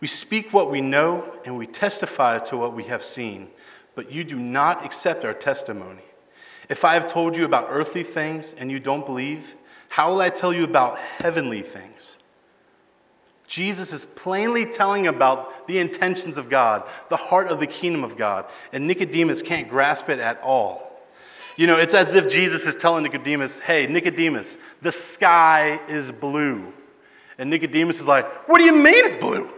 we 0.02 0.08
speak 0.08 0.54
what 0.54 0.70
we 0.70 0.80
know 0.80 1.34
and 1.46 1.58
we 1.58 1.66
testify 1.66 2.38
to 2.40 2.58
what 2.58 2.74
we 2.74 2.84
have 2.84 3.04
seen, 3.04 3.48
but 3.96 4.12
you 4.12 4.24
do 4.24 4.36
not 4.36 4.86
accept 4.86 5.26
our 5.26 5.34
testimony. 5.34 6.04
If 6.70 6.86
I 6.86 6.94
have 6.94 7.08
told 7.08 7.36
you 7.36 7.46
about 7.46 7.70
earthly 7.70 8.04
things 8.04 8.54
and 8.54 8.70
you 8.70 8.80
don't 8.80 9.04
believe, 9.04 9.56
how 9.90 10.12
will 10.12 10.22
I 10.22 10.30
tell 10.30 10.54
you 10.54 10.64
about 10.64 11.00
heavenly 11.00 11.64
things? 11.64 12.18
Jesus 13.48 13.94
is 13.94 14.06
plainly 14.06 14.66
telling 14.66 15.08
about 15.08 15.68
the 15.68 15.80
intentions 15.80 16.38
of 16.38 16.50
God, 16.50 16.84
the 17.10 17.16
heart 17.16 17.48
of 17.48 17.60
the 17.60 17.68
kingdom 17.68 18.04
of 18.04 18.18
God, 18.18 18.46
and 18.74 18.86
Nicodemus 18.86 19.42
can't 19.42 19.70
grasp 19.70 20.10
it 20.10 20.20
at 20.20 20.40
all. 20.44 20.84
You 21.56 21.66
know, 21.66 21.78
it's 21.78 21.94
as 21.94 22.14
if 22.14 22.30
Jesus 22.30 22.66
is 22.66 22.76
telling 22.76 23.04
Nicodemus, 23.04 23.60
hey, 23.60 23.88
Nicodemus, 23.88 24.58
the 24.82 24.92
sky 24.92 25.80
is 25.88 26.12
blue. 26.12 26.72
And 27.40 27.50
Nicodemus 27.50 28.00
is 28.00 28.08
like, 28.08 28.30
what 28.48 28.60
do 28.60 28.66
you 28.66 28.76
mean 28.76 29.06
it's 29.06 29.16
blue? 29.16 29.50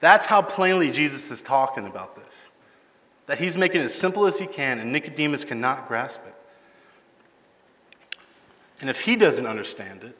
That's 0.00 0.26
how 0.26 0.42
plainly 0.42 0.90
Jesus 0.90 1.30
is 1.30 1.40
talking 1.40 1.86
about 1.86 2.16
this. 2.16 2.50
That 3.26 3.38
he's 3.38 3.56
making 3.56 3.80
it 3.80 3.84
as 3.84 3.94
simple 3.94 4.26
as 4.26 4.38
he 4.38 4.46
can, 4.46 4.80
and 4.80 4.92
Nicodemus 4.92 5.44
cannot 5.44 5.88
grasp 5.88 6.20
it. 6.26 6.34
And 8.80 8.90
if 8.90 9.00
he 9.00 9.16
doesn't 9.16 9.46
understand 9.46 10.02
it, 10.04 10.18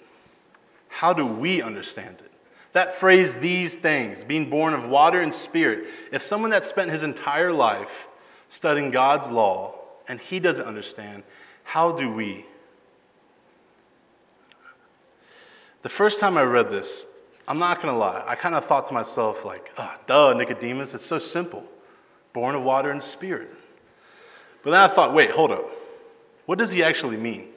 how 0.89 1.13
do 1.13 1.27
we 1.27 1.61
understand 1.61 2.17
it? 2.21 2.31
That 2.75 2.93
phrase, 2.95 3.37
these 3.37 3.76
things, 3.76 4.25
being 4.25 4.50
born 4.50 4.75
of 4.75 4.85
water 4.85 5.21
and 5.21 5.33
spirit, 5.33 5.87
if 6.12 6.23
someone 6.23 6.50
that 6.50 6.64
spent 6.64 6.90
his 6.90 7.04
entire 7.04 7.52
life 7.52 8.09
studying 8.49 8.90
God's 8.90 9.31
law 9.31 9.76
and 10.09 10.21
he 10.21 10.40
doesn't 10.40 10.66
understand, 10.66 11.23
how 11.62 11.93
do 11.93 12.12
we? 12.12 12.45
The 15.83 15.88
first 15.88 16.19
time 16.19 16.37
I 16.37 16.43
read 16.43 16.71
this, 16.71 17.07
I'm 17.47 17.61
not 17.61 17.81
going 17.81 17.95
to 17.95 17.99
lie. 17.99 18.25
I 18.26 18.35
kind 18.35 18.57
of 18.57 18.64
thought 18.64 18.88
to 18.88 18.95
myself, 18.95 19.45
like, 19.45 19.73
oh, 19.78 19.95
duh, 20.07 20.35
Nicodemus, 20.35 20.95
it's 20.95 21.04
so 21.04 21.19
simple. 21.19 21.64
Born 22.33 22.57
of 22.57 22.62
water 22.62 22.90
and 22.90 23.00
spirit. 23.00 23.50
But 24.64 24.73
then 24.73 24.81
I 24.81 24.93
thought, 24.93 25.14
wait, 25.14 25.31
hold 25.31 25.52
up. 25.52 25.71
What 26.47 26.59
does 26.59 26.73
he 26.73 26.83
actually 26.83 27.19
mean 27.19 27.50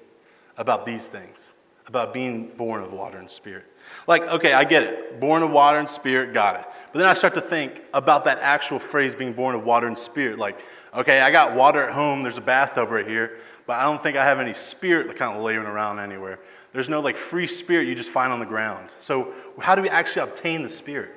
about 0.58 0.86
these 0.86 1.08
things? 1.08 1.54
About 1.88 2.14
being 2.14 2.50
born 2.50 2.84
of 2.84 2.94
water 2.94 3.18
and 3.18 3.30
spirit? 3.30 3.66
Like, 4.08 4.24
okay, 4.24 4.54
I 4.54 4.64
get 4.64 4.84
it. 4.84 5.20
Born 5.20 5.44
of 5.44 5.52
water 5.52 5.80
and 5.80 5.88
spirit, 5.88 6.34
got 6.34 6.60
it. 6.60 6.66
But 6.92 7.00
then 7.00 7.08
I 7.08 7.14
start 7.14 7.34
to 7.36 7.42
think 7.42 7.84
about 7.94 8.26
that 8.26 8.40
actual 8.40 8.80
phrase 8.80 9.16
being 9.16 9.34
born 9.34 9.56
of 9.56 9.64
water 9.64 9.88
and 9.88 9.98
spirit. 9.98 10.38
Like, 10.38 10.60
okay, 10.94 11.22
I 11.22 11.32
got 11.32 11.56
water 11.56 11.84
at 11.84 11.94
home, 11.94 12.24
there's 12.24 12.38
a 12.38 12.42
bathtub 12.42 12.90
right 12.90 13.08
here, 13.08 13.40
but 13.66 13.80
I 13.80 13.84
don't 13.84 14.02
think 14.02 14.18
I 14.18 14.24
have 14.24 14.40
any 14.40 14.54
spirit 14.54 15.16
kind 15.18 15.38
of 15.38 15.44
laying 15.44 15.60
around 15.60 16.00
anywhere. 16.00 16.40
There's 16.74 16.90
no 16.90 17.00
like 17.00 17.18
free 17.18 17.48
spirit 17.48 17.88
you 17.88 17.96
just 17.96 18.12
find 18.12 18.32
on 18.32 18.40
the 18.40 18.46
ground. 18.46 18.94
So, 18.98 19.34
how 19.60 19.76
do 19.76 19.82
we 19.82 19.90
actually 19.90 20.30
obtain 20.30 20.64
the 20.64 20.70
spirit? 20.70 21.12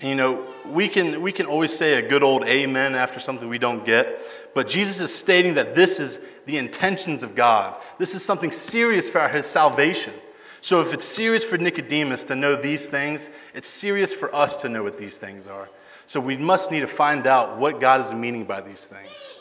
And, 0.00 0.10
you 0.10 0.16
know, 0.16 0.46
we 0.66 0.88
can, 0.88 1.22
we 1.22 1.32
can 1.32 1.46
always 1.46 1.74
say 1.74 1.94
a 1.94 2.06
good 2.06 2.22
old 2.22 2.44
amen 2.44 2.94
after 2.94 3.18
something 3.18 3.48
we 3.48 3.58
don't 3.58 3.84
get, 3.84 4.20
but 4.54 4.68
Jesus 4.68 5.00
is 5.00 5.14
stating 5.14 5.54
that 5.54 5.74
this 5.74 5.98
is 5.98 6.18
the 6.44 6.58
intentions 6.58 7.22
of 7.22 7.34
God. 7.34 7.74
This 7.98 8.14
is 8.14 8.22
something 8.22 8.52
serious 8.52 9.08
for 9.08 9.26
his 9.28 9.46
salvation. 9.46 10.12
So 10.60 10.80
if 10.80 10.92
it's 10.92 11.04
serious 11.04 11.44
for 11.44 11.58
Nicodemus 11.58 12.24
to 12.24 12.34
know 12.34 12.56
these 12.56 12.86
things, 12.86 13.30
it's 13.54 13.66
serious 13.66 14.12
for 14.12 14.34
us 14.34 14.56
to 14.58 14.68
know 14.68 14.82
what 14.82 14.98
these 14.98 15.18
things 15.18 15.46
are. 15.46 15.68
So 16.06 16.20
we 16.20 16.36
must 16.36 16.70
need 16.70 16.80
to 16.80 16.86
find 16.86 17.26
out 17.26 17.58
what 17.58 17.80
God 17.80 18.00
is 18.00 18.12
meaning 18.14 18.44
by 18.44 18.60
these 18.60 18.86
things. 18.86 19.34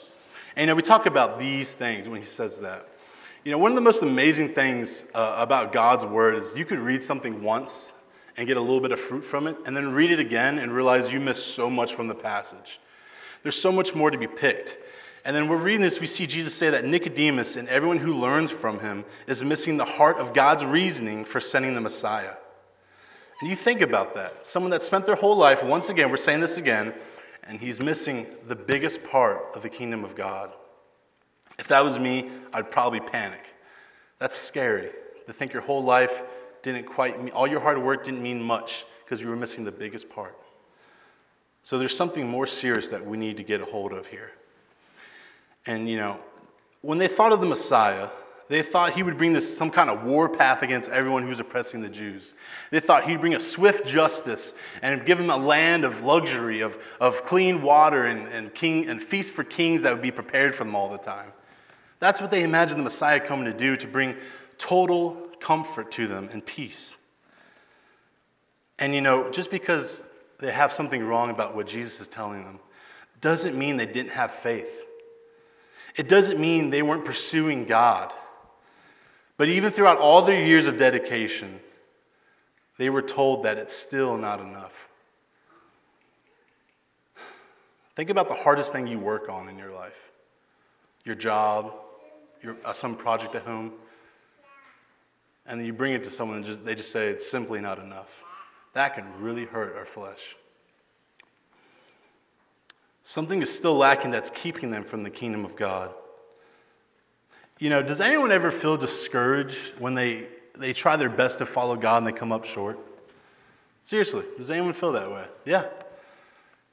And 0.56 0.64
you 0.64 0.68
know, 0.68 0.76
we 0.76 0.82
talk 0.82 1.06
about 1.06 1.40
these 1.40 1.74
things 1.74 2.08
when 2.08 2.22
he 2.22 2.28
says 2.28 2.58
that. 2.60 2.88
You 3.44 3.52
know, 3.52 3.58
one 3.58 3.72
of 3.72 3.76
the 3.76 3.82
most 3.82 4.02
amazing 4.02 4.54
things 4.54 5.06
uh, 5.14 5.36
about 5.38 5.72
God's 5.72 6.04
word 6.06 6.36
is 6.36 6.56
you 6.56 6.66
could 6.66 6.80
read 6.80 7.04
something 7.04 7.44
once 7.44 7.94
and 8.38 8.48
get 8.48 8.58
a 8.58 8.62
little 8.62 8.82
bit 8.82 8.92
of 8.92 9.00
fruit 9.00 9.24
from 9.24 9.48
it, 9.48 9.56
and 9.66 9.78
then 9.78 9.94
read 9.94 10.12
it 10.12 10.20
again 10.20 10.60
and 10.60 10.72
realize 10.72 11.14
you 11.14 11.20
missed 11.20 11.56
so 11.56 11.70
much 11.70 11.94
from 11.96 12.08
the 12.08 12.16
passage. 12.16 12.80
There's 13.44 13.56
so 13.56 13.72
much 13.72 13.96
more 13.96 14.12
to 14.12 14.18
be 14.18 14.28
picked. 14.28 14.78
And 15.25 15.36
then 15.36 15.48
we're 15.48 15.58
reading 15.58 15.82
this, 15.82 16.00
we 16.00 16.05
see 16.05 16.27
Jesus 16.27 16.53
say 16.53 16.70
that 16.70 16.86
Nicodemus 16.86 17.55
and 17.55 17.67
everyone 17.67 17.98
who 17.98 18.13
learns 18.13 18.51
from 18.51 18.79
him 18.79 19.03
is 19.25 19.44
missing 19.44 19.75
the 19.75 19.86
heart 19.86 20.17
of 20.17 20.36
God's 20.36 20.63
reasoning 20.63 21.25
for 21.25 21.41
sending 21.41 21.74
the 21.74 21.82
Messiah. 21.82 22.36
And 23.41 23.50
you 23.50 23.55
think 23.55 23.82
about 23.82 24.13
that. 24.13 24.46
Someone 24.46 24.70
that 24.70 24.84
spent 24.84 25.08
their 25.08 25.15
whole 25.15 25.36
life, 25.36 25.63
once 25.63 25.89
again, 25.89 26.12
we're 26.12 26.17
saying 26.17 26.41
this 26.41 26.58
again, 26.58 26.94
and 27.44 27.60
he's 27.60 27.82
missing 27.82 28.27
the 28.48 28.55
biggest 28.55 29.03
part 29.03 29.48
of 29.55 29.63
the 29.63 29.70
kingdom 29.70 30.05
of 30.05 30.15
God. 30.15 30.53
If 31.58 31.67
that 31.70 31.84
was 31.84 31.98
me, 31.98 32.29
I'd 32.53 32.70
probably 32.70 33.00
panic. 33.00 33.44
That's 34.20 34.36
scary 34.36 34.91
to 35.25 35.34
think 35.34 35.53
your 35.53 35.63
whole 35.63 35.84
life 35.84 36.22
didn't 36.62 36.86
quite 36.86 37.22
mean, 37.22 37.34
all 37.34 37.48
your 37.48 37.60
hard 37.60 37.79
work 37.79 38.03
didn't 38.03 38.22
mean 38.22 38.41
much 38.41 38.86
because 39.03 39.22
you 39.22 39.27
were 39.27 39.36
missing 39.36 39.63
the 39.63 39.72
biggest 39.72 40.08
part. 40.08 40.38
So 41.63 41.79
there's 41.79 41.98
something 41.98 42.27
more 42.27 42.46
serious 42.46 42.89
that 42.89 43.03
we 43.03 43.17
need 43.17 43.38
to 43.38 43.44
get 43.44 43.60
a 43.60 43.65
hold 43.65 43.91
of 43.91 44.05
here. 44.05 44.32
And, 45.66 45.90
you 45.90 45.98
know, 45.98 46.20
when 46.82 46.98
they 46.98 47.08
thought 47.08 47.32
of 47.32 47.42
the 47.42 47.48
Messiah, 47.48 48.10
they 48.48 48.62
thought 48.62 48.94
he 48.94 49.02
would 49.02 49.18
bring 49.18 49.34
this 49.34 49.58
some 49.58 49.72
kind 49.72 49.90
of 49.90 50.04
war 50.04 50.30
path 50.30 50.62
against 50.62 50.90
everyone 50.92 51.24
who 51.24 51.30
was 51.30 51.40
oppressing 51.40 51.82
the 51.82 51.90
Jews. 51.90 52.36
They 52.70 52.80
thought 52.80 53.08
he'd 53.08 53.20
bring 53.20 53.34
a 53.34 53.40
swift 53.40 53.88
justice 53.88 54.54
and 54.84 55.04
give 55.06 55.18
them 55.18 55.32
a 55.32 55.38
land 55.38 55.84
of 55.84 56.04
luxury, 56.04 56.62
of, 56.62 56.78
of 57.00 57.24
clean 57.26 57.64
water 57.64 58.06
and, 58.06 58.28
and, 58.28 58.54
king, 58.54 58.88
and 58.88 59.02
feast 59.02 59.34
for 59.34 59.44
kings 59.44 59.82
that 59.82 59.92
would 59.92 60.04
be 60.04 60.12
prepared 60.12 60.54
for 60.54 60.64
them 60.64 60.76
all 60.76 60.90
the 60.90 61.00
time. 61.00 61.32
That's 62.00 62.22
what 62.22 62.30
they 62.30 62.44
imagined 62.44 62.80
the 62.80 62.84
Messiah 62.84 63.20
coming 63.20 63.46
to 63.46 63.54
do, 63.54 63.76
to 63.78 63.88
bring 63.88 64.16
total 64.60 65.14
comfort 65.40 65.92
to 65.94 66.06
them 66.06 66.30
and 66.32 66.46
peace. 66.46 66.98
And 68.78 68.94
you 68.94 69.02
know, 69.02 69.32
just 69.32 69.50
because 69.50 70.04
they 70.40 70.52
have 70.52 70.72
something 70.72 71.04
wrong 71.04 71.32
about 71.32 71.56
what 71.56 71.66
Jesus 71.66 72.00
is 72.02 72.08
telling 72.08 72.44
them 72.44 72.60
doesn't 73.22 73.58
mean 73.58 73.78
they 73.78 73.86
didn't 73.86 74.12
have 74.12 74.32
faith. 74.32 74.85
It 75.96 76.08
doesn't 76.08 76.40
mean 76.40 76.70
they 76.70 76.82
weren't 76.82 77.06
pursuing 77.06 77.66
God. 77.66 78.12
But 79.38 79.50
even 79.50 79.72
throughout 79.72 79.98
all 79.98 80.22
their 80.22 80.44
years 80.44 80.68
of 80.68 80.78
dedication, 80.78 81.60
they 82.78 82.90
were 82.90 83.02
told 83.02 83.44
that 83.44 83.58
it's 83.58 83.74
still 83.74 84.18
not 84.18 84.40
enough. 84.40 84.90
Think 87.96 88.10
about 88.10 88.28
the 88.28 88.36
hardest 88.36 88.74
thing 88.74 88.88
you 88.88 89.00
work 89.00 89.30
on 89.30 89.50
in 89.50 89.58
your 89.58 89.72
life 89.72 90.12
your 91.06 91.16
job, 91.16 91.72
your, 92.42 92.58
uh, 92.66 92.74
some 92.74 92.96
project 92.96 93.36
at 93.36 93.44
home. 93.44 93.72
And 95.46 95.60
then 95.60 95.68
you 95.68 95.72
bring 95.74 95.94
it 95.94 96.04
to 96.06 96.10
someone 96.10 96.38
and 96.38 96.46
just, 96.46 96.66
they 96.66 96.74
just 96.74 96.92
say 96.92 97.10
it's 97.10 97.30
simply 97.30 97.62
not 97.62 97.78
enough. 97.78 98.24
That 98.74 98.96
can 98.96 99.06
really 99.22 99.46
hurt 99.46 99.75
our 99.78 99.86
flesh. 99.86 100.36
Something 103.08 103.44
is 103.44 103.56
still 103.56 103.76
lacking 103.76 104.10
that's 104.10 104.32
keeping 104.32 104.72
them 104.72 104.84
from 104.84 105.04
the 105.04 105.12
kingdom 105.12 105.46
of 105.46 105.56
God. 105.56 105.94
You 107.60 107.70
know, 107.70 107.84
does 107.84 108.02
anyone 108.02 108.32
ever 108.32 108.50
feel 108.50 108.78
discouraged 108.78 109.74
when 109.78 109.94
they, 109.94 110.28
they 110.58 110.74
try 110.74 110.96
their 110.96 111.12
best 111.12 111.38
to 111.38 111.46
follow 111.46 111.76
God 111.76 112.00
and 112.00 112.08
they 112.08 112.18
come 112.18 112.32
up 112.32 112.46
short? 112.46 112.80
Seriously, 113.84 114.26
does 114.38 114.50
anyone 114.50 114.74
feel 114.74 114.92
that 114.94 115.12
way? 115.12 115.24
Yeah. 115.46 115.68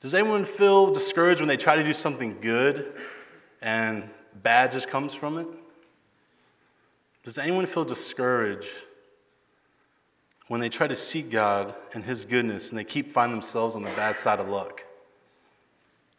Does 0.00 0.14
anyone 0.14 0.46
feel 0.46 0.94
discouraged 0.94 1.42
when 1.42 1.48
they 1.48 1.58
try 1.58 1.76
to 1.76 1.84
do 1.84 1.92
something 1.92 2.40
good 2.40 2.94
and 3.60 4.08
bad 4.42 4.72
just 4.72 4.88
comes 4.88 5.12
from 5.12 5.36
it? 5.36 5.46
Does 7.24 7.36
anyone 7.36 7.66
feel 7.66 7.84
discouraged 7.84 8.72
when 10.48 10.62
they 10.62 10.70
try 10.70 10.86
to 10.86 10.96
seek 10.96 11.30
God 11.30 11.74
and 11.92 12.02
His 12.02 12.24
goodness 12.24 12.70
and 12.70 12.78
they 12.78 12.84
keep 12.84 13.12
finding 13.12 13.38
themselves 13.38 13.76
on 13.76 13.82
the 13.82 13.90
bad 13.90 14.16
side 14.16 14.40
of 14.40 14.48
luck? 14.48 14.86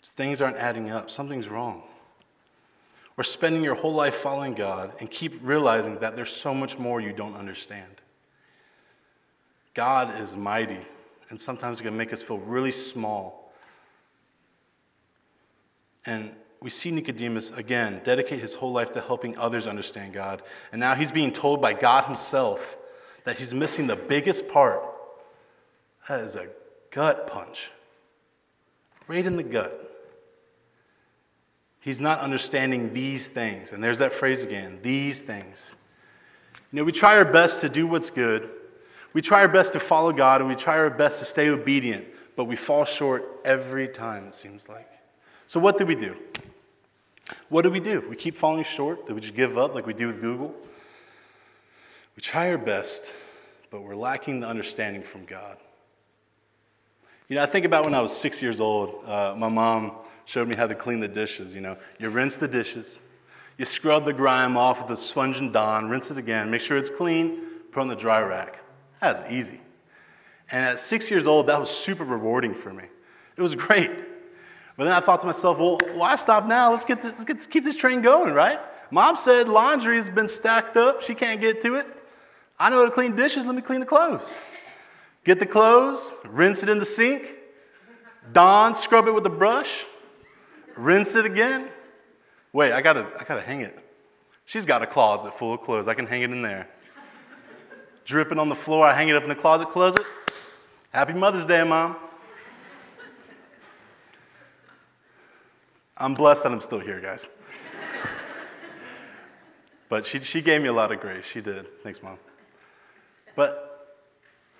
Things 0.03 0.41
aren't 0.41 0.57
adding 0.57 0.91
up. 0.91 1.10
Something's 1.10 1.48
wrong. 1.48 1.83
Or 3.17 3.24
spending 3.24 3.63
your 3.63 3.75
whole 3.75 3.93
life 3.93 4.15
following 4.15 4.53
God 4.53 4.91
and 5.00 5.10
keep 5.10 5.39
realizing 5.41 6.00
that 6.00 6.15
there's 6.15 6.31
so 6.31 6.53
much 6.53 6.77
more 6.77 7.00
you 7.00 7.13
don't 7.13 7.36
understand. 7.36 8.01
God 9.74 10.19
is 10.19 10.36
mighty, 10.36 10.79
and 11.29 11.39
sometimes 11.39 11.79
it 11.79 11.83
can 11.83 11.98
make 11.98 12.13
us 12.13 12.22
feel 12.22 12.38
really 12.38 12.72
small. 12.72 13.51
And 16.05 16.31
we 16.62 16.69
see 16.69 16.91
Nicodemus 16.91 17.51
again 17.51 18.01
dedicate 18.03 18.39
his 18.39 18.53
whole 18.53 18.72
life 18.72 18.91
to 18.91 19.01
helping 19.01 19.38
others 19.38 19.67
understand 19.67 20.13
God. 20.13 20.41
And 20.72 20.79
now 20.79 20.95
he's 20.95 21.12
being 21.12 21.31
told 21.31 21.62
by 21.62 21.74
God 21.74 22.05
himself 22.05 22.77
that 23.25 23.38
he's 23.38 23.53
missing 23.53 23.88
the 23.88 23.95
biggest 23.95 24.48
part. 24.48 24.81
That 26.07 26.19
is 26.22 26.36
a 26.36 26.48
gut 26.91 27.27
punch, 27.27 27.72
right 29.07 29.25
in 29.25 29.38
the 29.38 29.43
gut. 29.43 29.92
He's 31.83 31.99
not 31.99 32.19
understanding 32.19 32.93
these 32.93 33.27
things. 33.27 33.73
And 33.73 33.83
there's 33.83 33.97
that 33.97 34.13
phrase 34.13 34.41
again 34.41 34.79
these 34.81 35.19
things. 35.19 35.75
You 36.71 36.77
know, 36.77 36.85
we 36.85 36.93
try 36.93 37.17
our 37.17 37.25
best 37.25 37.59
to 37.59 37.69
do 37.69 37.85
what's 37.85 38.09
good, 38.09 38.49
we 39.11 39.21
try 39.21 39.41
our 39.41 39.49
best 39.49 39.73
to 39.73 39.81
follow 39.81 40.13
God, 40.13 40.39
and 40.39 40.49
we 40.49 40.55
try 40.55 40.77
our 40.77 40.89
best 40.89 41.19
to 41.19 41.25
stay 41.25 41.49
obedient, 41.49 42.05
but 42.37 42.45
we 42.45 42.55
fall 42.55 42.85
short 42.85 43.41
every 43.43 43.89
time, 43.89 44.27
it 44.27 44.33
seems 44.33 44.69
like. 44.69 44.89
So, 45.45 45.59
what 45.59 45.77
do 45.77 45.85
we 45.85 45.93
do? 45.93 46.15
What 47.49 47.63
do 47.63 47.69
we 47.69 47.81
do? 47.81 48.05
We 48.09 48.15
keep 48.15 48.37
falling 48.37 48.63
short? 48.63 49.05
Do 49.05 49.13
we 49.13 49.19
just 49.19 49.35
give 49.35 49.57
up 49.57 49.75
like 49.75 49.85
we 49.85 49.93
do 49.93 50.07
with 50.07 50.21
Google? 50.21 50.55
We 52.15 52.21
try 52.21 52.49
our 52.49 52.57
best, 52.57 53.11
but 53.71 53.81
we're 53.81 53.93
lacking 53.93 54.39
the 54.39 54.47
understanding 54.47 55.03
from 55.03 55.25
God. 55.25 55.57
You 57.27 57.35
know, 57.35 57.43
I 57.43 57.45
think 57.45 57.65
about 57.65 57.83
when 57.83 57.93
I 57.93 58.01
was 58.01 58.15
six 58.15 58.41
years 58.41 58.61
old, 58.61 59.03
uh, 59.05 59.35
my 59.37 59.49
mom 59.49 59.91
showed 60.25 60.48
me 60.48 60.56
how 60.56 60.68
to 60.68 60.75
clean 60.75 61.00
the 61.00 61.08
dishes. 61.08 61.53
You 61.53 61.62
know, 61.62 61.77
you 62.00 62.10
rinse 62.10 62.38
the 62.38 62.48
dishes, 62.48 63.00
you 63.58 63.65
scrub 63.65 64.06
the 64.06 64.13
grime 64.13 64.58
off 64.58 64.82
with 64.82 64.98
a 64.98 65.01
sponge 65.01 65.39
and 65.39 65.53
Dawn, 65.53 65.89
rinse 65.89 66.12
it 66.12 66.18
again, 66.18 66.50
make 66.50 66.62
sure 66.62 66.77
it's 66.77 66.89
clean, 66.89 67.39
put 67.72 67.82
on 67.82 67.88
the 67.88 67.96
dry 67.96 68.22
rack. 68.22 68.60
That's 69.01 69.22
easy. 69.32 69.60
And 70.51 70.65
at 70.65 70.80
six 70.80 71.10
years 71.10 71.27
old, 71.27 71.48
that 71.48 71.60
was 71.60 71.70
super 71.70 72.03
rewarding 72.03 72.53
for 72.53 72.74
me. 72.74 72.84
It 73.36 73.42
was 73.42 73.56
great. 73.56 73.92
But 74.77 74.86
then 74.86 74.94
I 74.94 75.00
thought 75.00 75.22
to 75.22 75.27
myself, 75.27 75.60
well, 75.60 75.77
why 75.94 76.15
stop 76.15 76.46
now? 76.48 76.72
Let's, 76.72 76.86
get 76.86 77.01
this, 77.01 77.12
let's, 77.13 77.25
get, 77.25 77.50
keep 77.50 77.63
this 77.63 77.77
train 77.77 78.01
going, 78.01 78.34
right? 78.34 78.60
Mom 78.92 79.15
said 79.15 79.48
laundry 79.48 79.98
has 79.98 80.10
been 80.10 80.27
stacked 80.27 80.77
up. 80.77 81.01
She 81.01 81.15
can't 81.15 81.39
get 81.39 81.62
to 81.62 81.75
it. 81.75 81.88
I 82.60 82.70
know 82.70 82.77
how 82.77 82.86
to 82.86 82.92
clean 82.92 83.15
dishes. 83.15 83.46
Let 83.46 83.56
me 83.56 83.62
clean 83.62 83.80
the 83.80 83.86
clothes. 83.86 84.39
Get 85.24 85.39
the 85.39 85.46
clothes, 85.46 86.13
rinse 86.25 86.63
it 86.63 86.70
in 86.70 86.80
the 86.80 86.86
sink. 86.86 87.38
Dawn, 88.32 88.75
scrub 88.75 89.08
it 89.08 89.13
with 89.13 89.25
a 89.25 89.30
brush. 89.30 89.86
Rinse 90.75 91.15
it 91.15 91.25
again. 91.25 91.70
Wait, 92.51 92.72
I 92.72 92.82
gotta, 92.82 93.08
I 93.20 93.24
gotta 93.24 93.42
hang 93.42 93.62
it. 93.62 93.77
She's 94.46 94.65
got 94.65 94.82
a 94.82 94.88
closet 94.88 95.38
full 95.38 95.53
of 95.53 95.62
clothes. 95.62 95.88
I 95.88 95.94
can 95.94 96.06
hang 96.06 96.22
it 96.22 96.32
in 96.32 96.42
there. 96.42 96.68
Dripping 98.06 98.38
on 98.38 98.50
the 98.50 98.56
floor, 98.56 98.86
I 98.86 98.94
hang 98.94 99.08
it 99.08 99.15
up 99.15 99.24
in 99.24 99.30
the 99.30 99.36
closet 99.36 99.70
closet. 99.70 100.06
Happy 100.92 101.13
Mother's 101.13 101.46
Day, 101.46 101.63
Mom. 101.63 101.96
I'm 105.96 106.13
blessed 106.13 106.44
that 106.44 106.51
I'm 106.51 106.62
still 106.62 106.80
here, 106.80 107.00
guys. 107.00 107.30
but 109.89 110.06
she, 110.06 110.20
she 110.20 110.42
gave 110.42 110.62
me 110.62 110.68
a 110.68 110.74
lot 110.74 110.92
of 110.92 111.00
grace. 111.00 111.24
She 111.24 111.39
did. 111.39 111.65
Thanks, 111.82 112.03
Mom. 112.03 112.18
But 113.36 113.96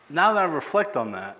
now 0.10 0.34
that 0.34 0.44
I 0.44 0.46
reflect 0.46 0.96
on 0.96 1.12
that, 1.12 1.38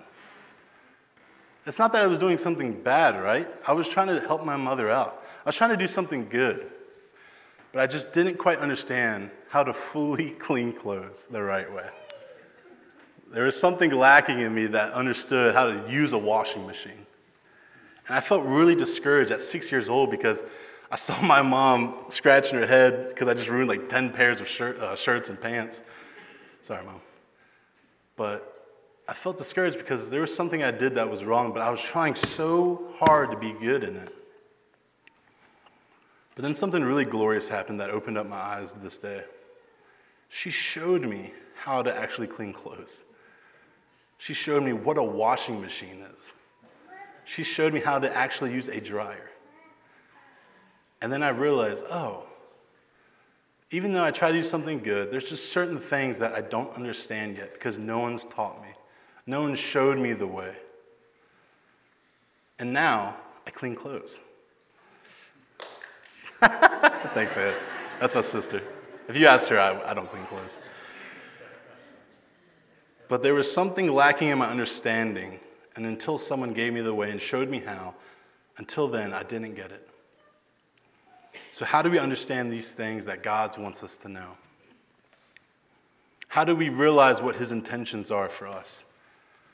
it's 1.66 1.80
not 1.80 1.94
that 1.94 2.04
I 2.04 2.08
was 2.08 2.20
doing 2.20 2.38
something 2.38 2.82
bad, 2.82 3.22
right? 3.22 3.48
I 3.66 3.74
was 3.74 3.88
trying 3.88 4.08
to 4.08 4.20
help 4.20 4.44
my 4.46 4.58
mother 4.58 4.90
out. 4.90 5.24
I 5.46 5.50
was 5.50 5.56
trying 5.56 5.70
to 5.70 5.78
do 5.78 5.88
something 5.88 6.28
good. 6.28 6.70
But 7.72 7.82
I 7.82 7.88
just 7.88 8.14
didn't 8.14 8.38
quite 8.38 8.60
understand 8.60 9.32
how 9.50 9.64
to 9.64 9.74
fully 9.74 10.30
clean 10.40 10.74
clothes 10.74 11.28
the 11.32 11.42
right 11.42 11.72
way. 11.72 11.88
There 13.32 13.46
was 13.46 13.60
something 13.60 13.92
lacking 13.92 14.40
in 14.40 14.54
me 14.54 14.68
that 14.68 14.94
understood 14.94 15.56
how 15.56 15.68
to 15.68 15.92
use 15.92 16.14
a 16.14 16.18
washing 16.18 16.68
machine. 16.68 17.06
And 18.08 18.16
I 18.16 18.20
felt 18.20 18.46
really 18.46 18.76
discouraged 18.76 19.32
at 19.32 19.42
six 19.42 19.72
years 19.72 19.90
old 19.90 20.12
because 20.12 20.44
I 20.92 20.98
saw 20.98 21.20
my 21.22 21.42
mom 21.42 21.96
scratching 22.10 22.60
her 22.60 22.68
head 22.68 23.10
because 23.10 23.28
I 23.28 23.34
just 23.34 23.50
ruined 23.50 23.70
like 23.70 23.90
10 23.90 24.12
pairs 24.12 24.40
of 24.40 24.48
shirt, 24.48 24.78
uh, 24.78 24.96
shirts 24.96 25.30
and 25.30 25.42
pants. 25.42 25.82
Sorry, 26.62 26.86
mom. 26.86 27.02
But 28.16 28.53
I 29.08 29.14
felt 29.14 29.38
discouraged 29.38 29.78
because 29.78 30.10
there 30.10 30.22
was 30.22 30.34
something 30.34 30.64
I 30.64 30.72
did 30.72 30.96
that 30.96 31.10
was 31.10 31.26
wrong, 31.26 31.52
but 31.52 31.62
I 31.62 31.70
was 31.70 31.82
trying 31.82 32.16
so 32.16 32.94
hard 32.98 33.32
to 33.32 33.38
be 33.38 33.52
good 33.54 33.84
in 33.84 33.98
it. 33.98 34.16
But 36.36 36.44
then 36.44 36.56
something 36.56 36.84
really 36.84 37.06
glorious 37.06 37.48
happened 37.48 37.80
that 37.80 37.90
opened 37.90 38.18
up 38.18 38.28
my 38.28 38.38
eyes 38.38 38.74
this 38.82 38.98
day. 38.98 39.24
She 40.30 40.50
showed 40.50 41.04
me 41.04 41.34
how 41.56 41.84
to 41.84 41.96
actually 41.96 42.28
clean 42.28 42.54
clothes. 42.54 43.06
She 44.18 44.34
showed 44.34 44.64
me 44.64 44.74
what 44.74 44.98
a 44.98 45.04
washing 45.04 45.62
machine 45.62 46.04
is. 46.16 46.34
She 47.26 47.44
showed 47.44 47.74
me 47.74 47.80
how 47.80 48.00
to 48.00 48.16
actually 48.16 48.54
use 48.54 48.68
a 48.68 48.80
dryer. 48.80 49.30
And 51.02 51.12
then 51.12 51.22
I 51.22 51.30
realized, 51.30 51.84
oh, 51.90 52.24
even 53.72 53.92
though 53.92 54.04
I 54.04 54.12
try 54.12 54.32
to 54.32 54.38
do 54.38 54.44
something 54.44 54.80
good, 54.80 55.12
there's 55.12 55.30
just 55.30 55.52
certain 55.52 55.80
things 55.80 56.20
that 56.20 56.34
I 56.34 56.42
don't 56.42 56.74
understand 56.74 57.38
yet 57.38 57.54
because 57.54 57.78
no 57.78 58.00
one's 58.00 58.26
taught 58.26 58.62
me. 58.62 58.70
No 59.26 59.42
one 59.42 59.56
showed 59.56 59.98
me 59.98 60.14
the 60.14 60.28
way. 60.28 60.54
And 62.60 62.74
now 62.74 63.18
I 63.48 63.52
clean 63.52 63.76
clothes. 63.76 64.20
Thanks, 66.42 67.38
Ed. 67.38 67.56
That's 68.00 68.16
my 68.16 68.22
sister. 68.22 68.62
If 69.08 69.18
you 69.18 69.28
asked 69.28 69.50
her, 69.50 69.60
I, 69.60 69.92
I 69.92 69.94
don't 69.94 70.10
clean 70.10 70.26
clothes. 70.26 70.60
But 73.08 73.22
there 73.22 73.34
was 73.34 73.52
something 73.52 73.92
lacking 73.92 74.30
in 74.30 74.38
my 74.38 74.50
understanding, 74.50 75.40
and 75.76 75.86
until 75.86 76.18
someone 76.18 76.54
gave 76.54 76.74
me 76.74 76.82
the 76.82 76.94
way 76.94 77.12
and 77.12 77.22
showed 77.22 77.50
me 77.50 77.60
how, 77.60 77.94
until 78.58 78.88
then, 78.88 79.14
I 79.14 79.24
didn't 79.24 79.56
get 79.56 79.72
it. 79.72 79.88
So, 81.52 81.66
how 81.66 81.82
do 81.82 81.90
we 81.90 82.00
understand 82.00 82.52
these 82.52 82.74
things 82.74 83.06
that 83.06 83.24
God 83.24 83.58
wants 83.58 83.84
us 83.84 83.98
to 84.00 84.10
know? 84.10 84.38
How 86.28 86.44
do 86.44 86.56
we 86.56 86.70
realize 86.70 87.22
what 87.22 87.36
His 87.36 87.52
intentions 87.52 88.10
are 88.10 88.28
for 88.28 88.48
us? 88.48 88.86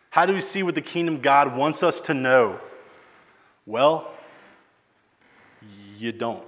How 0.09 0.25
do 0.25 0.33
we 0.33 0.41
see 0.41 0.63
what 0.63 0.75
the 0.75 0.81
kingdom 0.81 1.19
God 1.19 1.55
wants 1.55 1.83
us 1.83 2.01
to 2.01 2.13
know? 2.13 2.59
Well, 3.65 4.11
you 5.97 6.11
don't. 6.11 6.43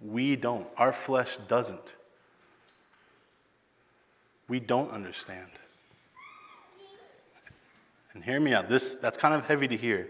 We 0.00 0.36
don't. 0.36 0.66
Our 0.76 0.92
flesh 0.92 1.36
doesn't. 1.48 1.92
We 4.48 4.60
don't 4.60 4.90
understand. 4.90 5.50
And 8.14 8.24
hear 8.24 8.40
me 8.40 8.54
out. 8.54 8.68
This 8.68 8.96
that's 8.96 9.18
kind 9.18 9.34
of 9.34 9.44
heavy 9.44 9.68
to 9.68 9.76
hear. 9.76 10.08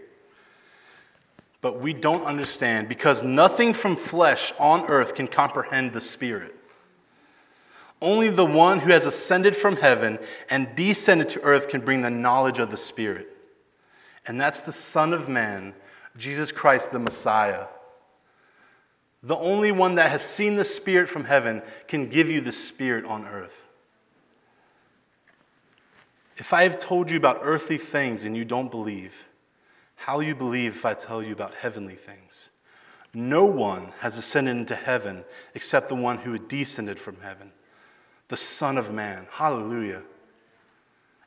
But 1.61 1.81
we 1.81 1.93
don't 1.93 2.23
understand 2.23 2.87
because 2.87 3.21
nothing 3.21 3.73
from 3.73 3.97
flesh 3.97 4.53
on 4.57 4.87
earth 4.87 5.13
can 5.13 5.27
comprehend 5.27 5.91
the 5.91 5.99
spirit. 5.99 6.55
Only 8.01 8.29
the 8.29 8.45
one 8.45 8.79
who 8.79 8.91
has 8.91 9.05
ascended 9.05 9.55
from 9.55 9.75
heaven 9.75 10.19
and 10.49 10.75
descended 10.75 11.29
to 11.29 11.41
earth 11.41 11.67
can 11.67 11.81
bring 11.81 12.01
the 12.01 12.09
knowledge 12.09 12.59
of 12.59 12.71
the 12.71 12.77
spirit. 12.77 13.27
And 14.25 14.39
that's 14.39 14.61
the 14.61 14.71
Son 14.71 15.11
of 15.11 15.27
Man, 15.27 15.73
Jesus 16.17 16.51
Christ, 16.51 16.91
the 16.91 16.99
Messiah. 16.99 17.65
The 19.23 19.35
only 19.35 19.71
one 19.71 19.95
that 19.95 20.11
has 20.11 20.21
seen 20.21 20.55
the 20.55 20.65
Spirit 20.65 21.09
from 21.09 21.25
heaven 21.25 21.61
can 21.87 22.07
give 22.07 22.29
you 22.29 22.39
the 22.39 22.51
Spirit 22.51 23.05
on 23.05 23.25
earth. 23.25 23.65
If 26.37 26.53
I 26.53 26.63
have 26.63 26.79
told 26.79 27.11
you 27.11 27.17
about 27.17 27.39
earthly 27.41 27.77
things 27.77 28.23
and 28.23 28.35
you 28.35 28.45
don't 28.45 28.71
believe, 28.71 29.13
how 29.95 30.17
will 30.17 30.23
you 30.23 30.35
believe 30.35 30.75
if 30.75 30.85
I 30.85 30.93
tell 30.93 31.21
you 31.21 31.33
about 31.33 31.53
heavenly 31.55 31.95
things? 31.95 32.49
No 33.13 33.43
one 33.43 33.91
has 33.99 34.17
ascended 34.17 34.55
into 34.55 34.75
heaven 34.75 35.25
except 35.53 35.89
the 35.89 35.95
one 35.95 36.19
who 36.19 36.37
descended 36.37 36.97
from 36.97 37.17
heaven, 37.21 37.51
the 38.29 38.37
Son 38.37 38.77
of 38.77 38.93
Man. 38.93 39.27
Hallelujah. 39.31 40.01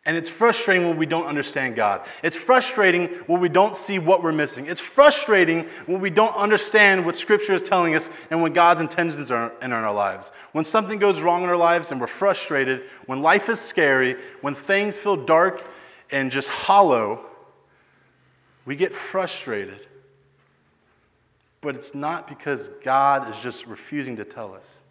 And 0.04 0.16
it's 0.16 0.28
frustrating 0.28 0.88
when 0.88 0.96
we 0.96 1.06
don't 1.06 1.26
understand 1.26 1.76
God. 1.76 2.04
It's 2.24 2.36
frustrating 2.36 3.06
when 3.26 3.40
we 3.40 3.48
don't 3.48 3.76
see 3.76 4.00
what 4.00 4.20
we're 4.20 4.32
missing. 4.32 4.66
It's 4.66 4.80
frustrating 4.80 5.68
when 5.86 6.00
we 6.00 6.10
don't 6.10 6.34
understand 6.34 7.06
what 7.06 7.14
Scripture 7.14 7.54
is 7.54 7.62
telling 7.62 7.94
us 7.94 8.10
and 8.30 8.42
when 8.42 8.52
God's 8.52 8.80
intentions 8.80 9.30
are 9.30 9.52
in 9.62 9.70
our 9.70 9.94
lives. 9.94 10.32
When 10.50 10.64
something 10.64 10.98
goes 10.98 11.20
wrong 11.20 11.44
in 11.44 11.48
our 11.48 11.56
lives 11.56 11.92
and 11.92 12.00
we're 12.00 12.08
frustrated, 12.08 12.82
when 13.06 13.22
life 13.22 13.48
is 13.48 13.60
scary, 13.60 14.16
when 14.40 14.56
things 14.56 14.98
feel 14.98 15.16
dark 15.16 15.64
and 16.10 16.32
just 16.32 16.48
hollow, 16.48 17.24
we 18.64 18.74
get 18.74 18.92
frustrated. 18.92 19.86
But 21.60 21.76
it's 21.76 21.94
not 21.94 22.26
because 22.26 22.70
God 22.82 23.30
is 23.30 23.38
just 23.38 23.68
refusing 23.68 24.16
to 24.16 24.24
tell 24.24 24.52
us. 24.52 24.81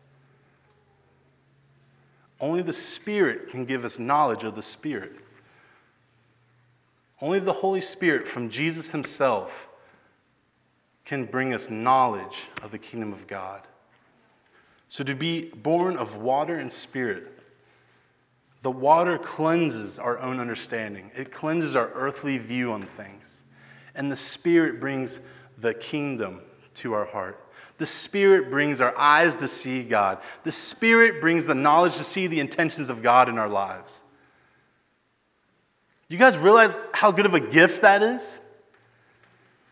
Only 2.41 2.63
the 2.63 2.73
Spirit 2.73 3.49
can 3.49 3.65
give 3.65 3.85
us 3.85 3.99
knowledge 3.99 4.43
of 4.43 4.55
the 4.55 4.63
Spirit. 4.63 5.13
Only 7.21 7.39
the 7.39 7.53
Holy 7.53 7.81
Spirit 7.81 8.27
from 8.27 8.49
Jesus 8.49 8.91
Himself 8.91 9.69
can 11.05 11.25
bring 11.25 11.53
us 11.53 11.69
knowledge 11.69 12.49
of 12.63 12.71
the 12.71 12.79
kingdom 12.79 13.13
of 13.13 13.27
God. 13.27 13.61
So, 14.89 15.03
to 15.03 15.13
be 15.13 15.45
born 15.49 15.95
of 15.97 16.15
water 16.15 16.55
and 16.55 16.71
spirit, 16.71 17.39
the 18.61 18.71
water 18.71 19.17
cleanses 19.17 19.99
our 19.99 20.19
own 20.19 20.39
understanding, 20.39 21.11
it 21.15 21.31
cleanses 21.31 21.75
our 21.75 21.91
earthly 21.93 22.37
view 22.37 22.71
on 22.71 22.83
things. 22.83 23.43
And 23.95 24.11
the 24.11 24.17
Spirit 24.17 24.79
brings 24.79 25.19
the 25.57 25.73
kingdom 25.73 26.41
to 26.75 26.93
our 26.93 27.05
heart. 27.05 27.45
The 27.81 27.87
Spirit 27.87 28.51
brings 28.51 28.79
our 28.79 28.95
eyes 28.95 29.37
to 29.37 29.47
see 29.47 29.81
God. 29.81 30.19
The 30.43 30.51
Spirit 30.51 31.19
brings 31.19 31.47
the 31.47 31.55
knowledge 31.55 31.97
to 31.97 32.03
see 32.03 32.27
the 32.27 32.39
intentions 32.39 32.91
of 32.91 33.01
God 33.01 33.27
in 33.27 33.39
our 33.39 33.49
lives. 33.49 34.03
You 36.07 36.19
guys 36.19 36.37
realize 36.37 36.75
how 36.93 37.11
good 37.11 37.25
of 37.25 37.33
a 37.33 37.39
gift 37.39 37.81
that 37.81 38.03
is? 38.03 38.39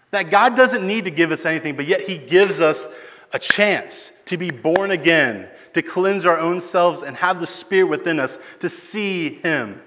That 0.09 0.31
God 0.31 0.55
doesn't 0.55 0.87
need 0.87 1.05
to 1.05 1.11
give 1.11 1.31
us 1.31 1.45
anything, 1.45 1.75
but 1.75 1.85
yet 1.85 2.01
He 2.01 2.17
gives 2.17 2.61
us 2.61 2.87
a 3.31 3.37
chance 3.37 4.11
to 4.25 4.37
be 4.37 4.49
born 4.49 4.89
again, 4.89 5.47
to 5.75 5.83
cleanse 5.83 6.25
our 6.25 6.39
own 6.39 6.61
selves 6.61 7.03
and 7.03 7.15
have 7.15 7.39
the 7.39 7.45
Spirit 7.45 7.89
within 7.89 8.19
us 8.19 8.39
to 8.61 8.69
see 8.69 9.35
Him. 9.43 9.79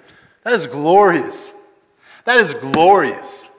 That 0.45 0.53
is 0.53 0.69
glorious. 0.69 1.53
That 2.25 2.39
is 2.39 2.55
glorious. 2.55 3.51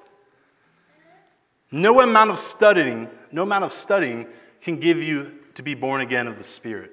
No 1.69 1.99
amount 1.99 2.29
of 2.29 2.39
studying, 2.39 3.09
no 3.29 3.43
amount 3.43 3.65
of 3.65 3.73
studying 3.73 4.25
can 4.63 4.77
give 4.77 5.03
you 5.03 5.31
to 5.55 5.61
be 5.61 5.75
born 5.75 6.01
again 6.01 6.25
of 6.25 6.37
the 6.37 6.43
Spirit. 6.43 6.91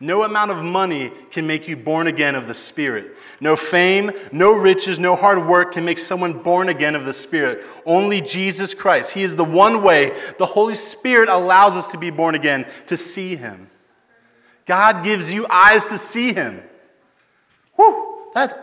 No 0.00 0.24
amount 0.24 0.50
of 0.50 0.62
money 0.62 1.12
can 1.30 1.46
make 1.46 1.66
you 1.66 1.76
born 1.76 2.08
again 2.08 2.34
of 2.34 2.46
the 2.46 2.54
Spirit. 2.54 3.16
No 3.40 3.56
fame, 3.56 4.10
no 4.32 4.54
riches, 4.54 4.98
no 4.98 5.16
hard 5.16 5.46
work 5.46 5.72
can 5.72 5.84
make 5.84 5.98
someone 5.98 6.42
born 6.42 6.68
again 6.68 6.94
of 6.94 7.06
the 7.06 7.14
Spirit. 7.14 7.64
Only 7.86 8.20
Jesus 8.20 8.74
Christ. 8.74 9.12
He 9.12 9.22
is 9.22 9.34
the 9.34 9.44
one 9.44 9.82
way. 9.82 10.12
The 10.38 10.46
Holy 10.46 10.74
Spirit 10.74 11.28
allows 11.28 11.74
us 11.74 11.88
to 11.88 11.98
be 11.98 12.10
born 12.10 12.34
again, 12.34 12.66
to 12.86 12.96
see 12.96 13.34
Him. 13.34 13.70
God 14.66 15.04
gives 15.04 15.32
you 15.32 15.46
eyes 15.48 15.84
to 15.86 15.96
see 15.96 16.32
Him. 16.32 16.62
Whew, 17.76 18.30
that's. 18.34 18.54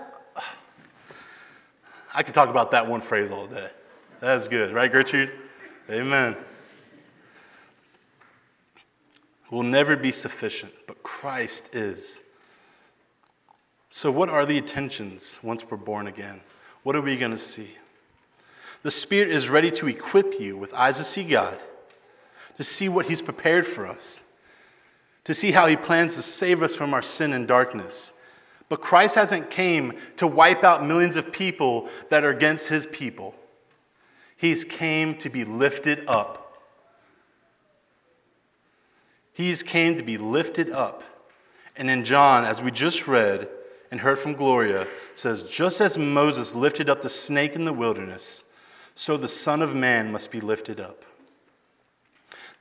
I 2.14 2.24
could 2.24 2.34
talk 2.34 2.50
about 2.50 2.72
that 2.72 2.88
one 2.88 3.02
phrase 3.02 3.32
all 3.32 3.48
day. 3.48 3.70
That's 4.20 4.48
good, 4.48 4.74
right, 4.74 4.92
Gertrude? 4.92 5.32
Amen 5.90 6.36
will 9.52 9.64
never 9.64 9.96
be 9.96 10.12
sufficient, 10.12 10.72
but 10.88 11.04
Christ 11.04 11.76
is. 11.76 12.22
So, 13.92 14.10
what 14.10 14.30
are 14.30 14.46
the 14.46 14.58
attentions 14.58 15.38
once 15.44 15.64
we're 15.70 15.78
born 15.78 16.08
again? 16.08 16.40
What 16.84 16.96
are 16.96 17.02
we 17.02 17.18
going 17.18 17.32
to 17.32 17.38
see? 17.38 17.76
The 18.84 18.90
Spirit 18.90 19.30
is 19.30 19.50
ready 19.50 19.70
to 19.72 19.88
equip 19.88 20.40
you 20.40 20.58
with 20.58 20.74
eyes 20.74 20.98
to 20.98 21.04
see 21.04 21.26
God, 21.26 21.60
to 22.58 22.64
see 22.64 22.90
what 22.90 23.08
He's 23.08 23.22
prepared 23.22 23.68
for 23.68 23.86
us, 23.86 24.22
to 25.26 25.36
see 25.36 25.52
how 25.52 25.68
He 25.68 25.76
plans 25.76 26.16
to 26.16 26.24
save 26.24 26.64
us 26.64 26.74
from 26.74 26.94
our 26.94 27.02
sin 27.04 27.34
and 27.34 27.48
darkness. 27.48 28.14
But 28.70 28.82
Christ 28.82 29.16
hasn't 29.16 29.52
came 29.52 29.98
to 30.16 30.26
wipe 30.26 30.64
out 30.64 30.86
millions 30.86 31.18
of 31.18 31.34
people 31.34 31.90
that 32.10 32.24
are 32.24 32.30
against 32.30 32.70
His 32.70 32.88
people. 32.88 33.36
He's 34.38 34.64
came 34.64 35.16
to 35.18 35.30
be 35.30 35.44
lifted 35.44 36.06
up 36.08 36.41
He's 39.42 39.64
came 39.64 39.98
to 39.98 40.04
be 40.04 40.20
lifted 40.20 40.70
up. 40.70 41.04
And 41.76 41.90
in 41.90 42.04
John, 42.04 42.44
as 42.44 42.62
we 42.62 42.70
just 42.70 43.08
read, 43.08 43.50
and 43.90 44.00
heard 44.00 44.20
from 44.20 44.36
Gloria 44.36 44.86
says, 45.16 45.42
Just 45.42 45.82
as 45.82 45.98
Moses 45.98 46.54
lifted 46.54 46.92
up 46.92 47.02
the 47.02 47.10
snake 47.10 47.56
in 47.56 47.66
the 47.66 47.74
wilderness, 47.74 48.44
so 48.94 49.18
the 49.18 49.28
Son 49.28 49.64
of 49.64 49.74
Man 49.76 50.12
must 50.12 50.30
be 50.30 50.42
lifted 50.42 50.80
up. 50.80 51.04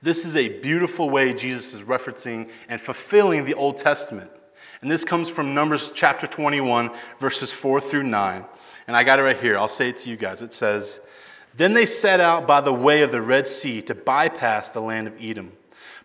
This 0.00 0.24
is 0.24 0.36
a 0.36 0.48
beautiful 0.60 1.10
way 1.10 1.34
Jesus 1.34 1.74
is 1.74 1.82
referencing 1.82 2.48
and 2.66 2.80
fulfilling 2.80 3.44
the 3.44 3.52
Old 3.52 3.76
Testament. 3.76 4.30
And 4.80 4.90
this 4.90 5.04
comes 5.04 5.28
from 5.28 5.52
Numbers 5.52 5.92
chapter 5.94 6.26
21, 6.26 6.92
verses 7.18 7.52
4 7.52 7.82
through 7.82 8.04
9. 8.04 8.42
And 8.86 8.96
I 8.96 9.04
got 9.04 9.18
it 9.18 9.22
right 9.24 9.38
here. 9.38 9.58
I'll 9.58 9.68
say 9.68 9.90
it 9.90 9.98
to 9.98 10.08
you 10.08 10.16
guys. 10.16 10.40
It 10.40 10.54
says, 10.54 11.00
Then 11.54 11.74
they 11.74 11.84
set 11.84 12.20
out 12.20 12.46
by 12.46 12.62
the 12.62 12.72
way 12.72 13.02
of 13.02 13.12
the 13.12 13.20
Red 13.20 13.46
Sea 13.46 13.82
to 13.82 13.94
bypass 13.94 14.70
the 14.70 14.80
land 14.80 15.06
of 15.06 15.14
Edom. 15.20 15.52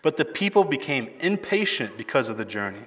But 0.05 0.17
the 0.17 0.23
people 0.23 0.63
became 0.63 1.09
impatient 1.19 1.97
because 1.97 2.29
of 2.29 2.37
the 2.37 2.45
journey. 2.45 2.83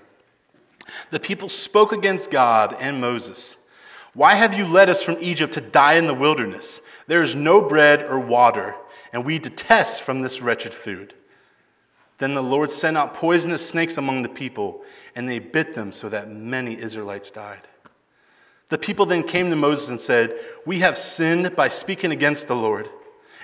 The 1.11 1.18
people 1.18 1.48
spoke 1.48 1.90
against 1.90 2.31
God 2.31 2.76
and 2.78 3.00
Moses. 3.00 3.57
Why 4.14 4.37
have 4.37 4.57
you 4.57 4.64
led 4.64 4.88
us 4.88 5.02
from 5.02 5.16
Egypt 5.18 5.54
to 5.54 5.61
die 5.61 5.94
in 5.94 6.07
the 6.07 6.14
wilderness? 6.14 6.81
There 7.09 7.24
is 7.24 7.35
no 7.35 7.61
bread 7.61 8.04
or 8.04 8.20
water, 8.20 8.76
and 9.12 9.24
we 9.24 9.40
detest 9.40 10.04
from 10.04 10.20
this 10.20 10.40
wretched 10.40 10.72
food. 10.72 11.12
Then 12.18 12.35
the 12.35 12.40
Lord 12.40 12.70
sent 12.70 12.96
out 12.96 13.14
poisonous 13.14 13.68
snakes 13.68 13.98
among 13.98 14.22
the 14.22 14.28
people, 14.28 14.85
and 15.16 15.28
they 15.28 15.40
bit 15.40 15.74
them 15.74 15.90
so 15.90 16.09
that 16.11 16.31
many 16.31 16.81
Israelites 16.81 17.33
died. 17.33 17.66
The 18.68 18.78
people 18.78 19.07
then 19.07 19.24
came 19.24 19.50
to 19.50 19.57
Moses 19.57 19.88
and 19.88 19.98
said, 19.98 20.38
We 20.64 20.78
have 20.78 20.96
sinned 20.96 21.57
by 21.57 21.66
speaking 21.66 22.12
against 22.12 22.46
the 22.46 22.54
Lord 22.54 22.88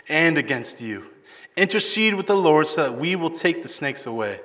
and 0.08 0.38
against 0.38 0.80
you. 0.80 1.06
Intercede 1.56 2.14
with 2.14 2.26
the 2.26 2.36
Lord 2.36 2.66
so 2.66 2.82
that 2.82 2.98
we 2.98 3.16
will 3.16 3.30
take 3.30 3.62
the 3.62 3.68
snakes 3.68 4.06
away. 4.06 4.40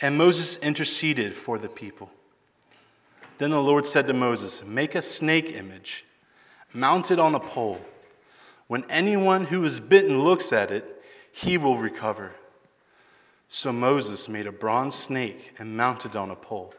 And 0.00 0.16
Moses 0.16 0.56
interceded 0.58 1.34
for 1.34 1.58
the 1.58 1.68
people. 1.68 2.10
Then 3.38 3.50
the 3.50 3.62
Lord 3.62 3.86
said 3.86 4.06
to 4.06 4.12
Moses, 4.12 4.62
Make 4.64 4.94
a 4.94 5.02
snake 5.02 5.52
image, 5.52 6.04
mounted 6.72 7.18
on 7.18 7.34
a 7.34 7.40
pole. 7.40 7.80
When 8.68 8.84
anyone 8.88 9.46
who 9.46 9.64
is 9.64 9.80
bitten 9.80 10.20
looks 10.20 10.52
at 10.52 10.70
it, 10.70 11.02
he 11.32 11.58
will 11.58 11.78
recover. 11.78 12.32
So 13.48 13.72
Moses 13.72 14.28
made 14.28 14.46
a 14.46 14.52
bronze 14.52 14.94
snake 14.94 15.54
and 15.58 15.76
mounted 15.76 16.16
on 16.16 16.30
a 16.30 16.36
pole. 16.36 16.74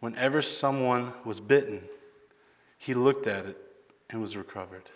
Whenever 0.00 0.42
someone 0.42 1.14
was 1.24 1.40
bitten, 1.40 1.82
he 2.76 2.92
looked 2.92 3.26
at 3.26 3.46
it 3.46 3.56
and 4.10 4.20
was 4.20 4.36
recovered. 4.36 4.90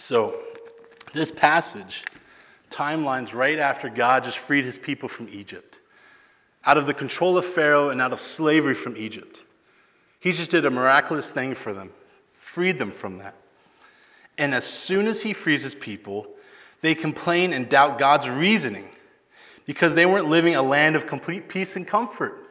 So, 0.00 0.42
this 1.12 1.30
passage 1.30 2.06
timelines 2.70 3.34
right 3.34 3.58
after 3.58 3.90
God 3.90 4.24
just 4.24 4.38
freed 4.38 4.64
his 4.64 4.78
people 4.78 5.10
from 5.10 5.28
Egypt, 5.28 5.78
out 6.64 6.78
of 6.78 6.86
the 6.86 6.94
control 6.94 7.36
of 7.36 7.44
Pharaoh 7.44 7.90
and 7.90 8.00
out 8.00 8.14
of 8.14 8.18
slavery 8.18 8.74
from 8.74 8.96
Egypt. 8.96 9.42
He 10.18 10.32
just 10.32 10.50
did 10.50 10.64
a 10.64 10.70
miraculous 10.70 11.30
thing 11.30 11.54
for 11.54 11.74
them, 11.74 11.92
freed 12.38 12.78
them 12.78 12.92
from 12.92 13.18
that. 13.18 13.34
And 14.38 14.54
as 14.54 14.64
soon 14.64 15.06
as 15.06 15.22
he 15.22 15.34
frees 15.34 15.62
his 15.62 15.74
people, 15.74 16.28
they 16.80 16.94
complain 16.94 17.52
and 17.52 17.68
doubt 17.68 17.98
God's 17.98 18.28
reasoning 18.28 18.88
because 19.66 19.94
they 19.94 20.06
weren't 20.06 20.30
living 20.30 20.54
a 20.54 20.62
land 20.62 20.96
of 20.96 21.06
complete 21.06 21.46
peace 21.46 21.76
and 21.76 21.86
comfort. 21.86 22.48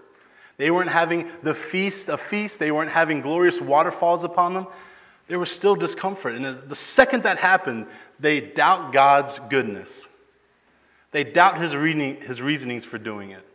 They 0.58 0.70
weren't 0.70 0.92
having 0.92 1.28
the 1.42 1.56
feast 1.56 2.10
of 2.10 2.22
feasts, 2.22 2.60
they 2.60 2.72
weren't 2.72 2.92
having 2.92 3.22
glorious 3.22 3.60
waterfalls 3.60 4.24
upon 4.24 4.54
them. 4.54 4.68
There 5.30 5.40
was 5.40 5.52
still 5.52 5.76
discomfort. 5.76 6.34
And 6.34 6.44
the 6.68 6.76
second 6.76 7.24
that 7.24 7.38
happened, 7.38 7.86
they 8.20 8.42
doubt 8.42 8.92
God's 8.92 9.40
goodness. 9.48 10.10
They 11.12 11.24
doubt 11.24 11.60
his, 11.60 11.76
reasoning, 11.76 12.20
his 12.20 12.42
reasonings 12.42 12.84
for 12.84 12.98
doing 12.98 13.32
it. 13.32 13.46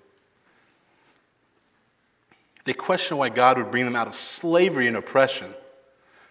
They 2.65 2.73
question 2.73 3.19
why 3.19 3.29
God 3.29 3.59
would 3.59 3.73
bring 3.73 3.85
them 3.85 3.97
out 3.97 4.07
of 4.07 4.15
slavery 4.15 4.87
and 4.87 4.97
oppression 4.97 5.53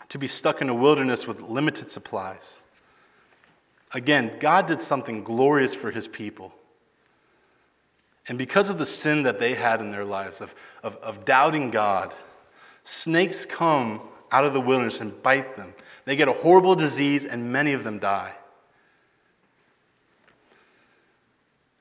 to 0.09 0.17
be 0.17 0.27
stuck 0.27 0.61
in 0.61 0.69
a 0.69 0.73
wilderness 0.73 1.27
with 1.27 1.41
limited 1.41 1.91
supplies. 1.91 2.59
Again, 3.93 4.37
God 4.39 4.65
did 4.65 4.81
something 4.81 5.23
glorious 5.23 5.75
for 5.75 5.91
his 5.91 6.07
people. 6.07 6.53
And 8.29 8.37
because 8.37 8.69
of 8.69 8.79
the 8.79 8.85
sin 8.85 9.23
that 9.23 9.39
they 9.39 9.53
had 9.53 9.81
in 9.81 9.91
their 9.91 10.05
lives 10.05 10.39
of, 10.39 10.55
of, 10.81 10.95
of 10.97 11.25
doubting 11.25 11.69
God, 11.69 12.15
snakes 12.85 13.45
come 13.45 13.99
out 14.33 14.43
of 14.43 14.51
the 14.51 14.59
wilderness 14.59 14.99
and 14.99 15.21
bite 15.23 15.55
them. 15.55 15.73
They 16.05 16.15
get 16.15 16.27
a 16.27 16.33
horrible 16.33 16.75
disease, 16.75 17.25
and 17.25 17.53
many 17.53 17.71
of 17.73 17.83
them 17.83 17.99
die. 17.99 18.33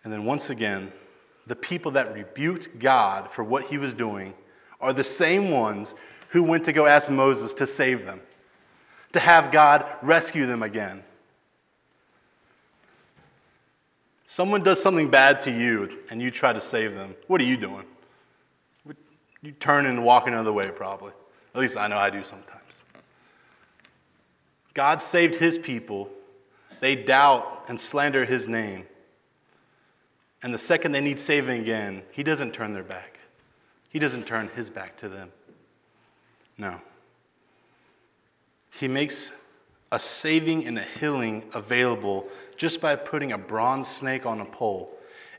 And 0.05 0.13
then 0.13 0.25
once 0.25 0.51
again, 0.51 0.93
the 1.47 1.57
people 1.57 1.93
that 1.93 2.15
rebuked 2.15 2.79
God 2.79 3.31
for 3.31 3.43
what 3.43 3.65
he 3.65 3.79
was 3.79 3.95
doing 3.95 4.35
are 4.81 4.93
the 4.93 5.03
same 5.03 5.51
ones 5.51 5.95
who 6.29 6.43
went 6.43 6.65
to 6.67 6.73
go 6.73 6.87
ask 6.87 7.11
Moses 7.11 7.55
to 7.55 7.67
save 7.67 8.05
them, 8.05 8.21
to 9.13 9.21
have 9.21 9.51
God 9.51 9.85
rescue 10.03 10.47
them 10.47 10.63
again. 10.63 11.03
Someone 14.25 14.63
does 14.63 14.83
something 14.83 15.11
bad 15.11 15.39
to 15.41 15.51
you 15.51 15.99
and 16.11 16.21
you 16.23 16.31
try 16.31 16.53
to 16.53 16.61
save 16.61 16.95
them. 16.95 17.15
What 17.27 17.41
are 17.41 17.45
you 17.45 17.57
doing? 17.57 17.85
You 19.43 19.53
turn 19.53 19.87
and 19.87 20.05
walk 20.05 20.27
another 20.27 20.53
way, 20.53 20.71
probably. 20.71 21.13
At 21.55 21.61
least 21.61 21.77
I 21.77 21.87
know 21.87 21.99
I 21.99 22.11
do 22.11 22.25
sometimes. 22.25 22.85
God 24.75 25.03
saved 25.03 25.35
his 25.35 25.59
people. 25.59 26.09
They 26.81 26.97
doubt 26.97 27.65
and 27.69 27.79
slander 27.79 28.25
his 28.25 28.49
name. 28.49 28.87
And 30.43 30.53
the 30.53 30.59
second 30.59 30.93
they 30.93 31.01
need 31.01 31.21
saving 31.21 31.61
again, 31.61 32.03
he 32.11 32.23
doesn't 32.23 32.53
turn 32.53 32.73
their 32.73 32.83
back. 32.83 33.19
He 33.91 33.99
doesn't 33.99 34.27
turn 34.27 34.49
his 34.57 34.71
back 34.71 34.97
to 34.99 35.09
them. 35.09 35.31
No. 36.59 36.81
He 38.71 38.89
makes 38.89 39.33
a 39.93 40.01
saving 40.01 40.67
and 40.67 40.79
a 40.79 40.83
healing 40.99 41.45
available 41.53 42.27
just 42.57 42.81
by 42.81 42.97
putting 42.97 43.33
a 43.33 43.39
bronze 43.39 43.87
snake 43.87 44.25
on 44.25 44.41
a 44.41 44.45
pole. 44.45 44.91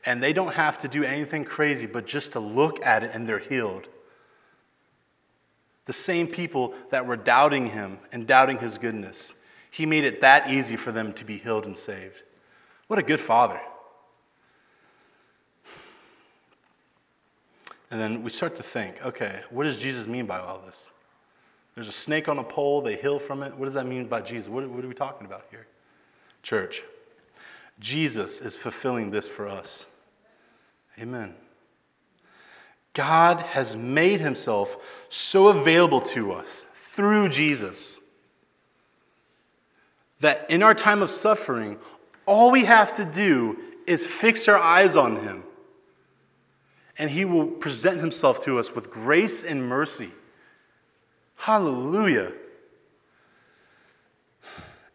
And 0.05 0.21
they 0.21 0.33
don't 0.33 0.53
have 0.53 0.77
to 0.79 0.87
do 0.87 1.03
anything 1.03 1.43
crazy, 1.43 1.87
but 1.87 2.05
just 2.05 2.33
to 2.33 2.39
look 2.39 2.85
at 2.85 3.03
it 3.03 3.11
and 3.13 3.27
they're 3.27 3.39
healed. 3.39 3.87
The 5.85 5.93
same 5.93 6.27
people 6.27 6.73
that 6.91 7.05
were 7.05 7.17
doubting 7.17 7.67
him 7.67 7.99
and 8.11 8.25
doubting 8.25 8.57
his 8.57 8.77
goodness, 8.77 9.33
he 9.69 9.85
made 9.85 10.05
it 10.05 10.21
that 10.21 10.49
easy 10.49 10.75
for 10.75 10.91
them 10.91 11.11
to 11.13 11.25
be 11.25 11.37
healed 11.37 11.65
and 11.65 11.75
saved. 11.75 12.23
What 12.87 12.99
a 12.99 13.03
good 13.03 13.19
father. 13.19 13.59
And 17.91 17.99
then 17.99 18.23
we 18.23 18.29
start 18.29 18.55
to 18.55 18.63
think 18.63 19.05
okay, 19.05 19.41
what 19.49 19.65
does 19.65 19.79
Jesus 19.79 20.07
mean 20.07 20.25
by 20.25 20.39
all 20.39 20.59
this? 20.65 20.91
There's 21.75 21.87
a 21.87 21.91
snake 21.91 22.29
on 22.29 22.37
a 22.37 22.43
pole, 22.43 22.81
they 22.81 22.95
heal 22.95 23.19
from 23.19 23.43
it. 23.43 23.55
What 23.55 23.65
does 23.65 23.73
that 23.73 23.87
mean 23.87 24.05
by 24.07 24.21
Jesus? 24.21 24.47
What, 24.47 24.67
what 24.69 24.83
are 24.83 24.87
we 24.87 24.93
talking 24.93 25.25
about 25.25 25.45
here? 25.49 25.67
Church, 26.43 26.83
Jesus 27.79 28.41
is 28.41 28.55
fulfilling 28.55 29.11
this 29.11 29.27
for 29.27 29.47
us. 29.47 29.85
Amen. 30.99 31.33
God 32.93 33.39
has 33.39 33.75
made 33.75 34.21
himself 34.21 35.05
so 35.09 35.47
available 35.47 36.01
to 36.01 36.31
us 36.31 36.65
through 36.75 37.29
Jesus 37.29 37.99
that 40.19 40.49
in 40.49 40.63
our 40.63 40.73
time 40.73 41.01
of 41.01 41.09
suffering, 41.09 41.77
all 42.25 42.49
we 42.49 42.65
have 42.65 42.93
to 42.95 43.05
do 43.05 43.57
is 43.85 44.05
fix 44.05 44.47
our 44.47 44.57
eyes 44.57 44.95
on 44.95 45.17
him. 45.17 45.43
And 46.97 47.09
he 47.09 47.25
will 47.25 47.47
present 47.47 47.99
himself 47.99 48.45
to 48.45 48.59
us 48.59 48.73
with 48.73 48.89
grace 48.89 49.43
and 49.43 49.67
mercy. 49.67 50.11
Hallelujah. 51.35 52.31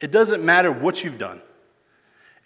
It 0.00 0.11
doesn't 0.12 0.42
matter 0.42 0.72
what 0.72 1.04
you've 1.04 1.18
done. 1.18 1.42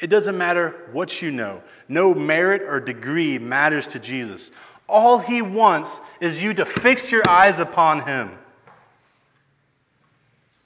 It 0.00 0.08
doesn't 0.08 0.36
matter 0.36 0.88
what 0.90 1.22
you 1.22 1.30
know. 1.30 1.62
No 1.88 2.12
merit 2.14 2.62
or 2.62 2.80
degree 2.80 3.38
matters 3.38 3.86
to 3.88 4.00
Jesus. 4.00 4.50
All 4.92 5.18
he 5.18 5.40
wants 5.40 6.00
is 6.20 6.42
you 6.42 6.54
to 6.54 6.64
fix 6.64 7.10
your 7.10 7.28
eyes 7.28 7.58
upon 7.58 8.02
him. 8.02 8.30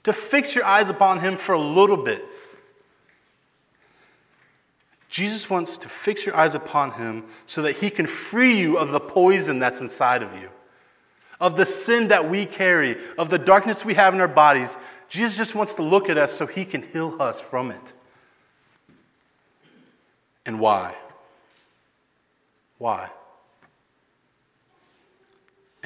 To 0.03 0.13
fix 0.13 0.53
your 0.53 0.65
eyes 0.65 0.89
upon 0.89 1.19
him 1.19 1.37
for 1.37 1.53
a 1.53 1.59
little 1.59 1.97
bit. 1.97 2.23
Jesus 5.09 5.49
wants 5.49 5.77
to 5.79 5.89
fix 5.89 6.25
your 6.25 6.35
eyes 6.35 6.53
upon 6.53 6.91
him 6.91 7.23
so 7.45 7.61
that 7.61 7.77
he 7.77 7.89
can 7.89 8.05
free 8.05 8.59
you 8.59 8.77
of 8.77 8.91
the 8.91 8.99
poison 8.99 9.59
that's 9.59 9.81
inside 9.81 10.21
of 10.21 10.33
you 10.35 10.49
of 11.39 11.55
the 11.55 11.65
sin 11.65 12.07
that 12.07 12.29
we 12.29 12.45
carry, 12.45 12.97
of 13.17 13.29
the 13.29 13.37
darkness 13.37 13.85
we 13.85 13.93
have 13.93 14.13
in 14.13 14.19
our 14.19 14.27
bodies. 14.27 14.77
Jesus 15.07 15.37
just 15.37 15.55
wants 15.55 15.75
to 15.75 15.83
look 15.83 16.09
at 16.09 16.17
us 16.17 16.33
so 16.33 16.47
he 16.47 16.65
can 16.65 16.81
heal 16.81 17.15
us 17.19 17.39
from 17.39 17.71
it. 17.71 17.93
And 20.45 20.59
why? 20.59 20.95
Why? 22.77 23.09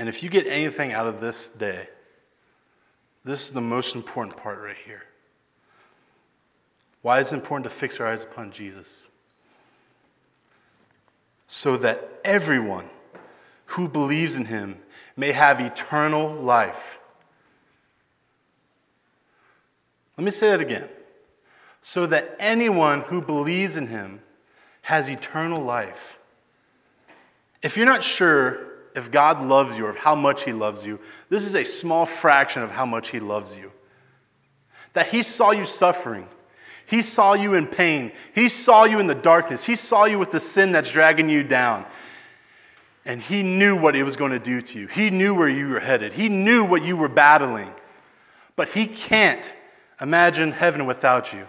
And 0.02 0.10
if 0.10 0.24
you 0.24 0.32
get 0.32 0.48
anything 0.48 0.94
out 0.94 1.06
of 1.06 1.22
this 1.22 1.50
day, 1.50 1.88
this 3.24 3.46
is 3.46 3.52
the 3.52 3.62
most 3.62 3.94
important 3.94 4.36
part 4.36 4.60
right 4.60 4.76
here. 4.84 5.04
Why 7.04 7.20
is 7.20 7.32
it 7.32 7.36
important 7.36 7.66
to 7.66 7.70
fix 7.70 8.00
our 8.00 8.08
eyes 8.08 8.24
upon 8.24 8.52
Jesus? 8.52 9.08
so 11.54 11.76
that 11.76 12.10
everyone 12.24 12.90
who 13.66 13.90
believes 13.90 14.38
in 14.38 14.46
him 14.46 14.80
may 15.18 15.34
have 15.34 15.60
eternal 15.60 16.32
life. 16.32 16.98
Let 20.18 20.24
me 20.24 20.32
say 20.32 20.50
that 20.52 20.62
again. 20.62 20.88
So 21.82 22.06
that 22.06 22.38
anyone 22.40 23.02
who 23.02 23.22
believes 23.22 23.76
in 23.76 23.88
him 23.88 24.22
has 24.84 25.10
eternal 25.10 25.62
life. 25.62 26.20
If 27.62 27.76
you're 27.76 27.86
not 27.86 28.02
sure 28.02 28.71
if 28.96 29.12
God 29.12 29.42
loves 29.42 29.78
you 29.78 29.86
or 29.86 29.94
how 29.94 30.16
much 30.16 30.44
he 30.44 30.52
loves 30.52 30.86
you, 30.86 31.00
this 31.30 31.46
is 31.46 31.56
a 31.56 31.64
small 31.64 32.06
fraction 32.06 32.62
of 32.62 32.72
how 32.72 32.86
much 32.86 33.10
he 33.10 33.20
loves 33.20 33.56
you. 33.56 33.72
That 34.94 35.08
he 35.08 35.24
saw 35.24 35.52
you 35.52 35.66
suffering. 35.66 36.28
He 36.86 37.02
saw 37.02 37.34
you 37.34 37.54
in 37.54 37.68
pain. 37.68 38.12
He 38.36 38.50
saw 38.50 38.84
you 38.84 39.00
in 39.00 39.08
the 39.08 39.16
darkness. 39.16 39.64
He 39.64 39.76
saw 39.76 40.06
you 40.06 40.20
with 40.20 40.32
the 40.32 40.40
sin 40.40 40.74
that's 40.74 40.92
dragging 40.92 41.30
you 41.30 41.44
down. 41.44 41.86
And 43.06 43.22
he 43.22 43.42
knew 43.44 43.80
what 43.80 43.96
He 43.96 44.04
was 44.04 44.16
going 44.16 44.32
to 44.32 44.40
do 44.40 44.62
to 44.62 44.80
you. 44.80 44.88
He 44.88 45.10
knew 45.10 45.34
where 45.34 45.50
you 45.50 45.70
were 45.70 45.80
headed. 45.80 46.14
He 46.14 46.30
knew 46.30 46.66
what 46.66 46.84
you 46.84 46.98
were 46.98 47.10
battling. 47.10 47.72
But 48.56 48.70
he 48.70 48.86
can't 48.86 49.52
imagine 50.00 50.52
heaven 50.52 50.86
without 50.86 51.34
you. 51.34 51.48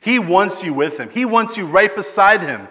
He 0.00 0.18
wants 0.18 0.62
you 0.62 0.72
with 0.72 0.98
him, 0.98 1.10
he 1.10 1.24
wants 1.24 1.56
you 1.56 1.66
right 1.66 1.94
beside 1.94 2.42
him. 2.42 2.68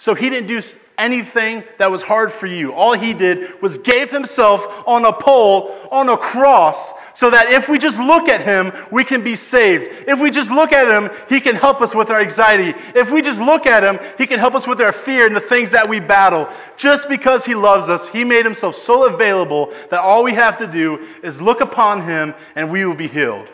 So 0.00 0.14
he 0.14 0.30
didn't 0.30 0.46
do 0.46 0.62
anything 0.96 1.64
that 1.78 1.90
was 1.90 2.02
hard 2.02 2.32
for 2.32 2.46
you. 2.46 2.72
All 2.72 2.92
he 2.92 3.12
did 3.12 3.60
was 3.60 3.78
gave 3.78 4.12
himself 4.12 4.84
on 4.86 5.04
a 5.04 5.12
pole, 5.12 5.74
on 5.90 6.08
a 6.08 6.16
cross, 6.16 6.92
so 7.18 7.30
that 7.30 7.50
if 7.50 7.68
we 7.68 7.78
just 7.78 7.98
look 7.98 8.28
at 8.28 8.40
him, 8.40 8.72
we 8.92 9.02
can 9.02 9.24
be 9.24 9.34
saved. 9.34 10.08
If 10.08 10.20
we 10.20 10.30
just 10.30 10.52
look 10.52 10.72
at 10.72 10.86
him, 10.86 11.10
he 11.28 11.40
can 11.40 11.56
help 11.56 11.80
us 11.80 11.96
with 11.96 12.10
our 12.10 12.20
anxiety. 12.20 12.78
If 12.94 13.10
we 13.10 13.22
just 13.22 13.40
look 13.40 13.66
at 13.66 13.82
him, 13.82 13.98
he 14.16 14.28
can 14.28 14.38
help 14.38 14.54
us 14.54 14.68
with 14.68 14.80
our 14.80 14.92
fear 14.92 15.26
and 15.26 15.34
the 15.34 15.40
things 15.40 15.72
that 15.72 15.88
we 15.88 15.98
battle. 15.98 16.48
Just 16.76 17.08
because 17.08 17.44
he 17.44 17.56
loves 17.56 17.88
us, 17.88 18.08
he 18.08 18.22
made 18.22 18.44
himself 18.44 18.76
so 18.76 19.12
available 19.12 19.72
that 19.90 19.98
all 19.98 20.22
we 20.22 20.34
have 20.34 20.58
to 20.58 20.68
do 20.68 21.04
is 21.24 21.42
look 21.42 21.60
upon 21.60 22.02
him 22.02 22.36
and 22.54 22.70
we 22.70 22.84
will 22.84 22.94
be 22.94 23.08
healed. 23.08 23.48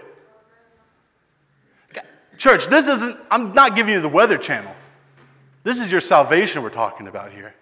Church, 2.37 2.67
this 2.67 2.87
isn't, 2.87 3.17
I'm 3.31 3.53
not 3.53 3.77
giving 3.77 3.95
you 3.95 4.03
the 4.03 4.09
weather 4.11 4.37
channel. 4.37 4.75
This 5.65 5.81
is 5.81 5.91
your 5.91 6.03
salvation 6.03 6.63
we're 6.63 6.69
talking 6.69 7.09
about 7.09 7.33
here. 7.33 7.55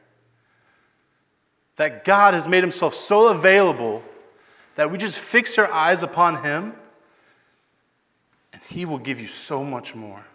That 1.77 2.05
God 2.05 2.35
has 2.35 2.47
made 2.47 2.63
himself 2.63 2.95
so 2.95 3.29
available 3.29 4.03
that 4.75 4.91
we 4.91 4.99
just 4.99 5.19
fix 5.19 5.57
our 5.57 5.71
eyes 5.71 6.03
upon 6.03 6.43
him 6.43 6.75
and 8.53 8.61
he 8.69 8.85
will 8.85 8.99
give 8.99 9.21
you 9.21 9.29
so 9.29 9.65
much 9.65 9.95
more. 9.95 10.27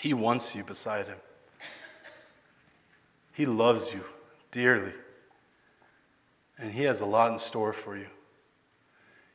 He 0.00 0.14
wants 0.14 0.54
you 0.54 0.64
beside 0.64 1.06
him. 1.06 1.18
He 3.32 3.46
loves 3.46 3.92
you 3.92 4.02
dearly. 4.50 4.92
And 6.58 6.72
he 6.72 6.84
has 6.84 7.00
a 7.00 7.06
lot 7.06 7.32
in 7.32 7.38
store 7.38 7.72
for 7.72 7.96
you. 7.96 8.06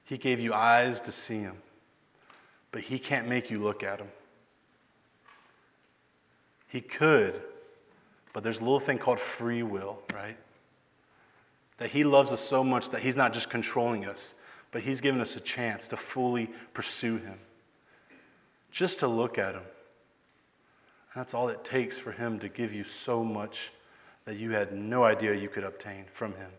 He 0.06 0.18
gave 0.18 0.40
you 0.40 0.54
eyes 0.54 1.02
to 1.02 1.12
see 1.12 1.40
him, 1.40 1.58
but 2.72 2.82
he 2.82 2.98
can't 2.98 3.28
make 3.28 3.52
you 3.52 3.60
look 3.60 3.84
at 3.84 4.00
him. 4.00 4.08
He 6.70 6.82
could, 6.82 7.42
but 8.32 8.44
there's 8.44 8.60
a 8.60 8.64
little 8.64 8.80
thing 8.80 9.00
called 9.00 9.20
free 9.20 9.64
will, 9.64 10.00
right? 10.14 10.38
That 11.78 11.90
He 11.90 12.04
loves 12.04 12.32
us 12.32 12.40
so 12.40 12.64
much 12.64 12.92
that 12.92 13.02
He's 13.02 13.18
not 13.18 13.34
just 13.34 13.50
controlling 13.50 14.06
us, 14.06 14.36
but 14.72 14.84
He's 14.84 15.02
given 15.02 15.20
us 15.20 15.36
a 15.36 15.40
chance 15.40 15.88
to 15.90 15.98
fully 15.98 16.50
pursue 16.74 17.18
Him. 17.18 17.40
Just 18.72 19.00
to 19.00 19.08
look 19.08 19.40
at 19.40 19.56
Him. 19.56 19.64
That's 21.16 21.34
all 21.34 21.50
it 21.50 21.64
takes 21.64 21.98
for 21.98 22.12
Him 22.12 22.38
to 22.40 22.50
give 22.50 22.72
you 22.72 22.84
so 22.84 23.24
much 23.24 23.74
that 24.26 24.38
you 24.38 24.52
had 24.52 24.72
no 24.72 25.04
idea 25.04 25.34
you 25.34 25.50
could 25.50 25.64
obtain 25.64 26.06
from 26.14 26.34
Him. 26.34 26.52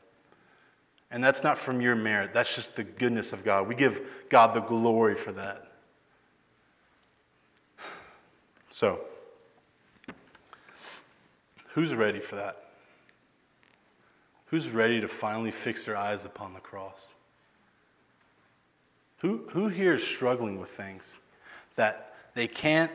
And 1.12 1.22
that's 1.22 1.44
not 1.44 1.56
from 1.56 1.80
your 1.80 1.94
merit, 1.94 2.34
that's 2.34 2.54
just 2.56 2.74
the 2.74 2.84
goodness 2.84 3.32
of 3.32 3.44
God. 3.44 3.68
We 3.68 3.76
give 3.76 4.02
God 4.28 4.54
the 4.54 4.60
glory 4.60 5.14
for 5.14 5.32
that. 5.32 5.66
So, 8.72 9.00
Who's 11.74 11.94
ready 11.94 12.20
for 12.20 12.36
that? 12.36 12.64
Who's 14.46 14.70
ready 14.70 15.00
to 15.00 15.08
finally 15.08 15.52
fix 15.52 15.84
their 15.84 15.96
eyes 15.96 16.24
upon 16.24 16.54
the 16.54 16.60
cross? 16.60 17.14
Who, 19.18 19.44
who 19.50 19.68
here 19.68 19.94
is 19.94 20.02
struggling 20.02 20.58
with 20.58 20.70
things 20.70 21.20
that 21.76 22.14
they 22.34 22.48
can't 22.48 22.90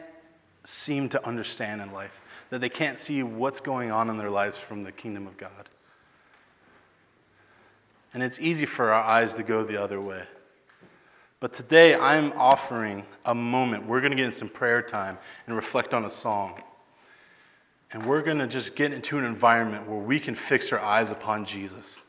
seem 0.63 1.07
to 1.09 1.25
understand 1.25 1.81
in 1.81 1.93
life, 1.93 2.23
that 2.49 2.59
they 2.59 2.69
can't 2.69 2.99
see 2.99 3.23
what's 3.23 3.59
going 3.59 3.91
on 3.91 4.09
in 4.09 4.17
their 4.17 4.31
lives 4.31 4.57
from 4.57 4.83
the 4.83 4.91
kingdom 4.91 5.27
of 5.27 5.38
God? 5.38 5.69
And 8.13 8.23
it's 8.23 8.39
easy 8.39 8.65
for 8.65 8.91
our 8.91 9.03
eyes 9.03 9.35
to 9.35 9.43
go 9.43 9.63
the 9.63 9.81
other 9.81 10.01
way. 10.01 10.23
But 11.39 11.53
today 11.53 11.95
I'm 11.95 12.33
offering 12.33 13.05
a 13.25 13.35
moment. 13.35 13.85
We're 13.85 14.01
going 14.01 14.11
to 14.11 14.17
get 14.17 14.25
in 14.25 14.31
some 14.31 14.49
prayer 14.49 14.81
time 14.81 15.17
and 15.47 15.55
reflect 15.55 15.93
on 15.93 16.05
a 16.05 16.11
song. 16.11 16.61
And 17.95 18.05
we're 18.05 18.21
going 18.21 18.39
to 18.39 18.47
just 18.47 18.75
get 18.75 18.91
into 18.91 19.17
an 19.17 19.23
environment 19.23 19.88
where 19.88 19.97
we 19.97 20.19
can 20.19 20.36
fix 20.36 20.73
our 20.73 20.79
eyes 20.79 21.12
upon 21.12 21.45
Jesus. 21.45 22.03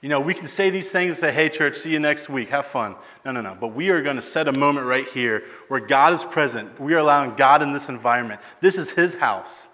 You 0.00 0.08
know, 0.08 0.20
we 0.20 0.34
can 0.34 0.46
say 0.46 0.70
these 0.70 0.92
things 0.92 1.08
and 1.08 1.18
say, 1.18 1.32
hey, 1.32 1.48
church, 1.48 1.74
see 1.74 1.90
you 1.90 1.98
next 1.98 2.28
week, 2.28 2.50
have 2.50 2.64
fun. 2.64 2.94
No, 3.24 3.32
no, 3.32 3.40
no. 3.40 3.56
But 3.60 3.74
we 3.74 3.90
are 3.90 4.00
going 4.00 4.14
to 4.14 4.22
set 4.22 4.46
a 4.46 4.52
moment 4.52 4.86
right 4.86 5.04
here 5.08 5.42
where 5.66 5.80
God 5.80 6.14
is 6.14 6.22
present. 6.22 6.80
We 6.80 6.94
are 6.94 6.98
allowing 6.98 7.34
God 7.34 7.60
in 7.60 7.72
this 7.72 7.88
environment. 7.88 8.40
This 8.60 8.78
is 8.78 8.88
His 8.88 9.14
house. 9.14 9.66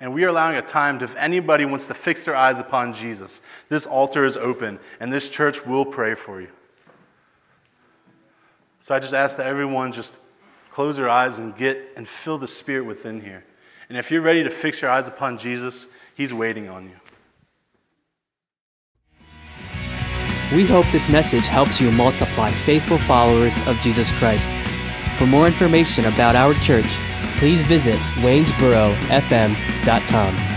And 0.00 0.12
we 0.12 0.24
are 0.24 0.28
allowing 0.30 0.56
a 0.56 0.62
time 0.62 0.98
to, 0.98 1.04
if 1.04 1.14
anybody 1.14 1.64
wants 1.64 1.86
to 1.86 1.94
fix 1.94 2.24
their 2.24 2.34
eyes 2.34 2.58
upon 2.58 2.92
Jesus, 2.92 3.40
this 3.68 3.86
altar 3.86 4.24
is 4.24 4.36
open 4.36 4.80
and 4.98 5.12
this 5.12 5.28
church 5.28 5.64
will 5.64 5.84
pray 5.84 6.16
for 6.16 6.40
you. 6.40 6.48
So 8.80 8.96
I 8.96 8.98
just 8.98 9.14
ask 9.14 9.36
that 9.36 9.46
everyone 9.46 9.92
just 9.92 10.18
close 10.72 10.96
their 10.96 11.08
eyes 11.08 11.38
and 11.38 11.56
get 11.56 11.92
and 11.96 12.08
feel 12.08 12.36
the 12.36 12.48
Spirit 12.48 12.84
within 12.84 13.20
here. 13.20 13.44
And 13.88 13.96
if 13.96 14.10
you're 14.10 14.22
ready 14.22 14.42
to 14.42 14.50
fix 14.50 14.82
your 14.82 14.90
eyes 14.90 15.08
upon 15.08 15.38
Jesus, 15.38 15.86
He's 16.14 16.34
waiting 16.34 16.68
on 16.68 16.84
you. 16.84 16.96
We 20.54 20.64
hope 20.64 20.86
this 20.92 21.10
message 21.10 21.46
helps 21.46 21.80
you 21.80 21.90
multiply 21.92 22.50
faithful 22.50 22.98
followers 22.98 23.54
of 23.66 23.76
Jesus 23.80 24.12
Christ. 24.18 24.48
For 25.18 25.26
more 25.26 25.46
information 25.46 26.04
about 26.04 26.36
our 26.36 26.54
church, 26.54 26.86
please 27.38 27.62
visit 27.62 27.96
waynesborofm.com. 28.22 30.55